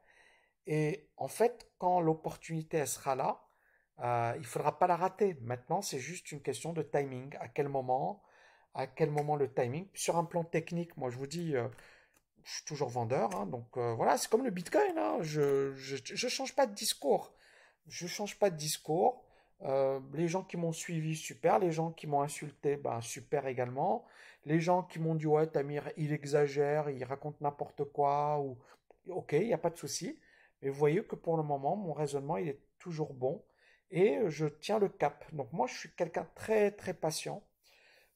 Et 0.66 1.10
en 1.16 1.28
fait, 1.28 1.70
quand 1.78 2.00
l'opportunité, 2.00 2.86
sera 2.86 3.14
là, 3.14 3.45
il 3.98 4.40
ne 4.40 4.44
faudra 4.44 4.78
pas 4.78 4.86
la 4.86 4.96
rater. 4.96 5.36
Maintenant, 5.42 5.82
c'est 5.82 5.98
juste 5.98 6.32
une 6.32 6.42
question 6.42 6.72
de 6.72 6.82
timing. 6.82 7.34
À 7.40 7.48
quel 7.48 7.68
moment 7.68 8.22
À 8.74 8.86
quel 8.86 9.10
moment 9.10 9.36
le 9.36 9.52
timing? 9.52 9.88
Sur 9.94 10.16
un 10.16 10.24
plan 10.24 10.44
technique, 10.44 10.96
moi, 10.96 11.10
je 11.10 11.16
vous 11.16 11.26
dis 11.26 11.54
je 12.46 12.54
suis 12.54 12.64
toujours 12.64 12.88
vendeur, 12.88 13.34
hein, 13.34 13.46
donc 13.46 13.76
euh, 13.76 13.92
voilà, 13.94 14.16
c'est 14.16 14.30
comme 14.30 14.44
le 14.44 14.50
Bitcoin, 14.50 14.96
hein, 14.96 15.18
je, 15.20 15.74
je, 15.74 16.28
change 16.28 16.54
pas 16.54 16.66
de 16.66 16.74
discours, 16.74 17.32
je 17.88 18.06
change 18.06 18.38
pas 18.38 18.50
de 18.50 18.56
discours. 18.56 19.24
Euh, 19.62 19.98
les 20.14 20.28
gens 20.28 20.44
qui 20.44 20.56
m'ont 20.56 20.72
suivi, 20.72 21.16
super. 21.16 21.58
Les 21.58 21.72
gens 21.72 21.90
qui 21.90 22.06
m'ont 22.06 22.20
insulté, 22.20 22.76
ben 22.76 23.00
super 23.00 23.46
également. 23.46 24.04
Les 24.44 24.60
gens 24.60 24.82
qui 24.82 25.00
m'ont 25.00 25.14
dit 25.14 25.26
ouais, 25.26 25.46
Tamir, 25.46 25.90
il 25.96 26.12
exagère, 26.12 26.90
il 26.90 27.02
raconte 27.04 27.40
n'importe 27.40 27.84
quoi, 27.84 28.38
ou 28.38 28.58
ok, 29.08 29.32
il 29.32 29.46
n'y 29.46 29.54
a 29.54 29.58
pas 29.58 29.70
de 29.70 29.78
souci. 29.78 30.20
Mais 30.62 30.68
vous 30.68 30.78
voyez 30.78 31.02
que 31.04 31.16
pour 31.16 31.36
le 31.36 31.42
moment, 31.42 31.74
mon 31.74 31.94
raisonnement, 31.94 32.36
il 32.36 32.48
est 32.48 32.60
toujours 32.78 33.12
bon 33.14 33.42
et 33.90 34.18
je 34.28 34.46
tiens 34.46 34.78
le 34.78 34.88
cap. 34.88 35.24
Donc 35.32 35.52
moi, 35.52 35.66
je 35.66 35.76
suis 35.76 35.94
quelqu'un 35.94 36.28
très 36.34 36.70
très 36.72 36.94
patient. 36.94 37.42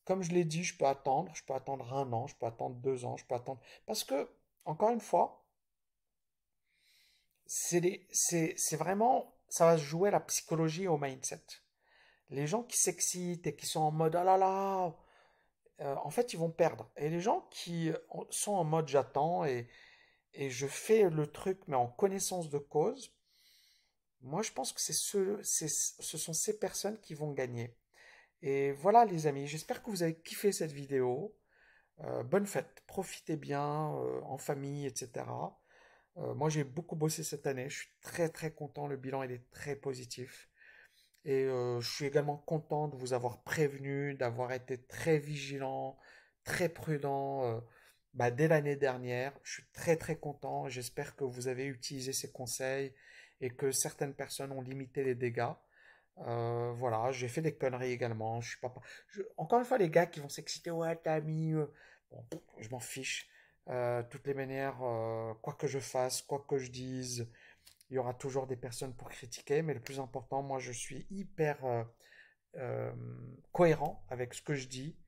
Comme 0.05 0.23
je 0.23 0.33
l'ai 0.33 0.45
dit, 0.45 0.65
je 0.65 0.77
peux 0.77 0.87
attendre, 0.87 1.33
je 1.35 1.45
peux 1.45 1.55
attendre 1.55 1.93
un 1.95 2.13
an, 2.13 2.27
je 2.27 2.35
peux 2.37 2.47
attendre 2.47 2.77
deux 2.77 3.05
ans, 3.05 3.17
je 3.17 3.25
peux 3.27 3.35
attendre. 3.35 3.61
Parce 3.87 4.03
que, 4.03 4.29
encore 4.65 4.91
une 4.91 5.01
fois, 5.01 5.45
c'est 7.47 8.77
vraiment, 8.77 9.37
ça 9.49 9.67
va 9.67 9.79
se 9.79 9.85
jouer 9.85 10.11
la 10.11 10.21
psychologie 10.21 10.89
au 10.89 10.99
mindset. 10.99 11.45
Les 12.31 12.47
gens 12.47 12.63
qui 12.63 12.79
s'excitent 12.79 13.47
et 13.47 13.57
qui 13.57 13.67
sont 13.67 13.81
en 13.81 13.91
mode 13.91 14.17
ah 14.17 14.25
là 14.25 14.37
là, 14.37 14.97
euh, 15.81 15.95
en 15.97 16.11
fait, 16.11 16.33
ils 16.33 16.39
vont 16.39 16.51
perdre. 16.51 16.91
Et 16.97 17.09
les 17.09 17.21
gens 17.21 17.47
qui 17.51 17.91
sont 18.31 18.53
en 18.53 18.65
mode 18.65 18.89
j'attends 18.89 19.45
et, 19.45 19.69
et 20.33 20.51
je 20.51 20.67
fais 20.67 21.09
le 21.11 21.27
truc, 21.27 21.61
mais 21.67 21.77
en 21.77 21.89
connaissance 21.89 22.51
de 22.51 22.59
cause, 22.59 23.13
moi 24.23 24.43
je 24.43 24.53
pense 24.53 24.73
que 24.73 24.81
c'est 24.81 24.93
ce, 24.93 25.43
sont 26.03 26.33
ces 26.33 26.59
personnes 26.59 26.99
qui 27.01 27.15
vont 27.15 27.33
gagner. 27.33 27.77
Et 28.43 28.73
voilà 28.73 29.05
les 29.05 29.27
amis, 29.27 29.47
j'espère 29.47 29.83
que 29.83 29.91
vous 29.91 30.03
avez 30.03 30.21
kiffé 30.21 30.53
cette 30.53 30.73
vidéo. 30.73 31.37
Euh, 32.05 32.23
bonne 32.23 32.47
fête, 32.47 32.83
profitez 32.87 33.37
bien 33.37 33.95
euh, 33.95 34.21
en 34.23 34.39
famille, 34.39 34.87
etc. 34.87 35.27
Euh, 36.17 36.35
moi 36.35 36.49
j'ai 36.49 36.65
beaucoup 36.65 36.97
bossé 36.97 37.23
cette 37.23 37.47
année, 37.47 37.69
je 37.69 37.79
suis 37.81 37.91
très 38.01 38.29
très 38.31 38.53
content, 38.53 38.87
le 38.87 38.97
bilan 38.97 39.23
il 39.23 39.33
est 39.33 39.51
très 39.51 39.77
positif. 39.77 40.49
Et 41.27 41.45
je 41.45 41.87
suis 41.87 42.07
également 42.07 42.39
content 42.39 42.89
de 42.89 42.97
vous 42.97 43.13
avoir 43.13 43.43
prévenu, 43.43 44.15
d'avoir 44.15 44.53
été 44.53 44.79
très 44.87 45.19
vigilant, 45.19 45.99
très 46.45 46.71
prudent 46.71 47.63
bah, 48.15 48.31
dès 48.31 48.49
l'année 48.49 48.77
dernière. 48.77 49.39
Je 49.43 49.53
suis 49.55 49.67
très 49.75 49.97
très 49.97 50.17
content, 50.17 50.69
j'espère 50.71 51.17
que 51.17 51.25
vous 51.25 51.47
avez 51.49 51.67
utilisé 51.67 52.15
ces 52.15 52.33
conseils 52.33 52.95
et 53.40 53.50
que 53.50 53.70
certaines 53.70 54.14
personnes 54.14 54.53
ont 54.53 54.61
limité 54.61 55.03
les 55.05 55.14
dégâts. 55.14 55.53
Euh, 56.26 56.72
voilà, 56.72 57.11
j'ai 57.12 57.29
fait 57.29 57.40
des 57.40 57.55
conneries 57.57 57.92
également. 57.92 58.40
Je 58.40 58.50
suis 58.50 58.61
pas. 58.61 58.72
Encore 59.37 59.59
une 59.59 59.64
fois, 59.64 59.79
les 59.79 59.90
gars 59.90 60.07
qui 60.07 60.20
vont 60.20 60.29
s'exciter, 60.29 60.70
ouais, 60.70 60.96
t'as 60.96 61.20
mis. 61.20 61.53
Euh, 61.53 61.66
bon, 62.31 62.42
je 62.59 62.68
m'en 62.70 62.81
fiche. 62.81 63.29
Euh, 63.68 64.03
toutes 64.11 64.26
les 64.26 64.35
manières, 64.35 64.79
quoi 65.42 65.55
que 65.55 65.66
je 65.66 65.79
fasse, 65.79 66.22
quoi 66.22 66.44
que 66.48 66.59
je 66.59 66.70
dise, 66.70 67.31
il 67.88 67.94
y 67.94 67.98
aura 67.98 68.14
toujours 68.14 68.46
des 68.46 68.57
personnes 68.57 68.94
pour 68.94 69.09
critiquer, 69.11 69.62
mais 69.62 69.74
le 69.74 69.81
plus 69.81 70.00
important, 70.00 70.42
moi, 70.42 70.59
je 70.59 70.72
suis 70.72 71.07
hyper 71.11 71.59
cohérent 73.53 74.05
avec 74.09 74.35
ce 74.35 74.42
que 74.42 74.55
je 74.55 74.66
dis 74.66 74.98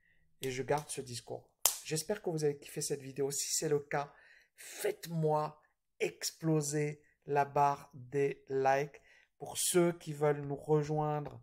et 0.42 0.50
je 0.50 0.62
garde 0.62 0.88
ce 0.88 1.00
discours. 1.00 1.50
J'espère 1.84 2.22
que 2.22 2.30
vous 2.30 2.44
avez 2.44 2.56
kiffé 2.56 2.80
cette 2.80 3.02
vidéo. 3.02 3.32
Si 3.32 3.52
c'est 3.52 3.68
le 3.68 3.80
cas, 3.80 4.12
faites-moi 4.54 5.60
exploser 5.98 7.02
la 7.26 7.44
barre 7.44 7.90
des 7.94 8.44
likes. 8.48 9.00
Pour 9.38 9.56
ceux 9.58 9.92
qui 9.92 10.12
veulent 10.12 10.42
nous 10.42 10.56
rejoindre, 10.56 11.40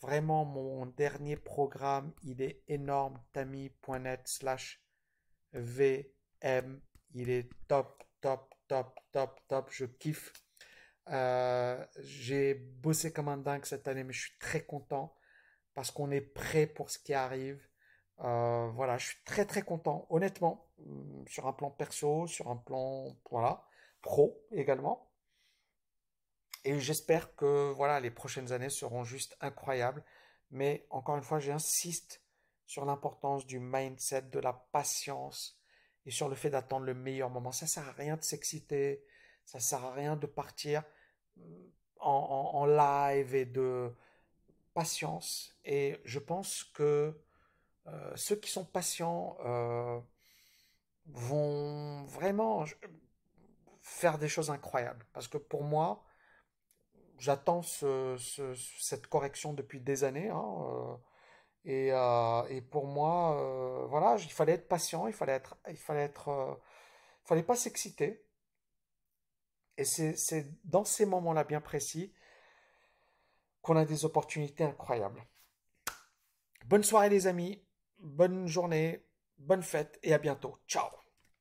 vraiment 0.00 0.44
mon 0.44 0.86
dernier 0.86 1.36
programme, 1.36 2.12
il 2.22 2.42
est 2.42 2.62
énorme, 2.68 3.22
tami.net 3.32 4.20
slash 4.24 4.82
VM. 5.52 6.80
Il 7.12 7.30
est 7.30 7.48
top, 7.68 8.04
top, 8.20 8.54
top, 8.68 8.98
top, 9.12 9.40
top. 9.48 9.70
Je 9.70 9.86
kiffe. 9.86 10.32
Euh, 11.08 11.84
j'ai 11.98 12.54
bossé 12.54 13.12
comme 13.12 13.28
un 13.28 13.36
dingue 13.36 13.64
cette 13.66 13.88
année, 13.88 14.04
mais 14.04 14.12
je 14.12 14.22
suis 14.22 14.38
très 14.38 14.64
content 14.64 15.14
parce 15.74 15.90
qu'on 15.90 16.10
est 16.10 16.20
prêt 16.20 16.66
pour 16.66 16.90
ce 16.90 16.98
qui 16.98 17.12
arrive. 17.14 17.68
Euh, 18.20 18.70
voilà, 18.70 18.96
je 18.96 19.08
suis 19.08 19.24
très 19.24 19.44
très 19.44 19.62
content, 19.62 20.06
honnêtement, 20.08 20.68
mm, 20.78 21.26
sur 21.26 21.46
un 21.46 21.52
plan 21.52 21.70
perso, 21.70 22.26
sur 22.26 22.48
un 22.48 22.56
plan 22.56 23.16
voilà 23.30 23.66
pro 24.02 24.40
également. 24.52 25.10
Et 26.64 26.80
j'espère 26.80 27.34
que 27.36 27.72
voilà 27.72 28.00
les 28.00 28.10
prochaines 28.10 28.52
années 28.52 28.70
seront 28.70 29.04
juste 29.04 29.36
incroyables. 29.40 30.02
Mais 30.50 30.86
encore 30.90 31.16
une 31.16 31.22
fois, 31.22 31.38
j'insiste 31.38 32.22
sur 32.66 32.84
l'importance 32.84 33.46
du 33.46 33.58
mindset, 33.58 34.22
de 34.22 34.38
la 34.38 34.52
patience 34.52 35.60
et 36.06 36.10
sur 36.10 36.28
le 36.28 36.34
fait 36.34 36.50
d'attendre 36.50 36.86
le 36.86 36.94
meilleur 36.94 37.30
moment. 37.30 37.52
Ça 37.52 37.66
sert 37.66 37.88
à 37.88 37.92
rien 37.92 38.16
de 38.16 38.22
s'exciter, 38.22 39.04
ça 39.44 39.60
sert 39.60 39.84
à 39.84 39.92
rien 39.92 40.16
de 40.16 40.26
partir 40.26 40.82
mm, 41.36 41.42
en, 42.00 42.66
live 42.66 43.34
et 43.34 43.44
de 43.46 43.92
patience. 44.72 45.54
Et 45.64 45.98
je 46.04 46.18
pense 46.18 46.64
que 46.64 47.18
euh, 47.86 48.12
ceux 48.16 48.36
qui 48.36 48.50
sont 48.50 48.64
patients 48.64 49.36
euh, 49.44 50.00
vont 51.06 52.04
vraiment 52.04 52.64
faire 53.80 54.18
des 54.18 54.28
choses 54.28 54.50
incroyables. 54.50 55.06
Parce 55.12 55.28
que 55.28 55.38
pour 55.38 55.62
moi, 55.62 56.04
j'attends 57.18 57.62
cette 57.62 59.06
correction 59.08 59.52
depuis 59.52 59.80
des 59.80 60.04
années. 60.04 60.30
Hein, 60.30 60.98
euh, 61.66 62.42
et, 62.48 62.60
pour 62.60 62.86
moi, 62.86 63.86
voilà, 63.88 64.16
il 64.18 64.32
fallait 64.32 64.52
être 64.52 64.68
patient, 64.68 65.06
il 65.06 65.14
fallait 65.14 65.32
être, 65.32 65.56
il 65.68 65.76
fallait 65.76 66.02
être, 66.02 66.60
fallait 67.24 67.42
pas 67.42 67.56
s'exciter. 67.56 68.24
Et 69.76 69.84
c'est 69.84 70.46
dans 70.64 70.84
ces 70.84 71.06
moments-là 71.06 71.44
bien 71.44 71.60
précis 71.60 72.12
qu'on 73.62 73.76
a 73.76 73.84
des 73.84 74.04
opportunités 74.04 74.64
incroyables. 74.64 75.24
Bonne 76.66 76.84
soirée 76.84 77.08
les 77.08 77.26
amis 77.26 77.64
bonne 78.04 78.46
journée, 78.46 79.04
bonne 79.38 79.62
fête 79.62 79.98
et 80.02 80.14
à 80.14 80.18
bientôt. 80.18 80.58
Ciao 80.68 81.03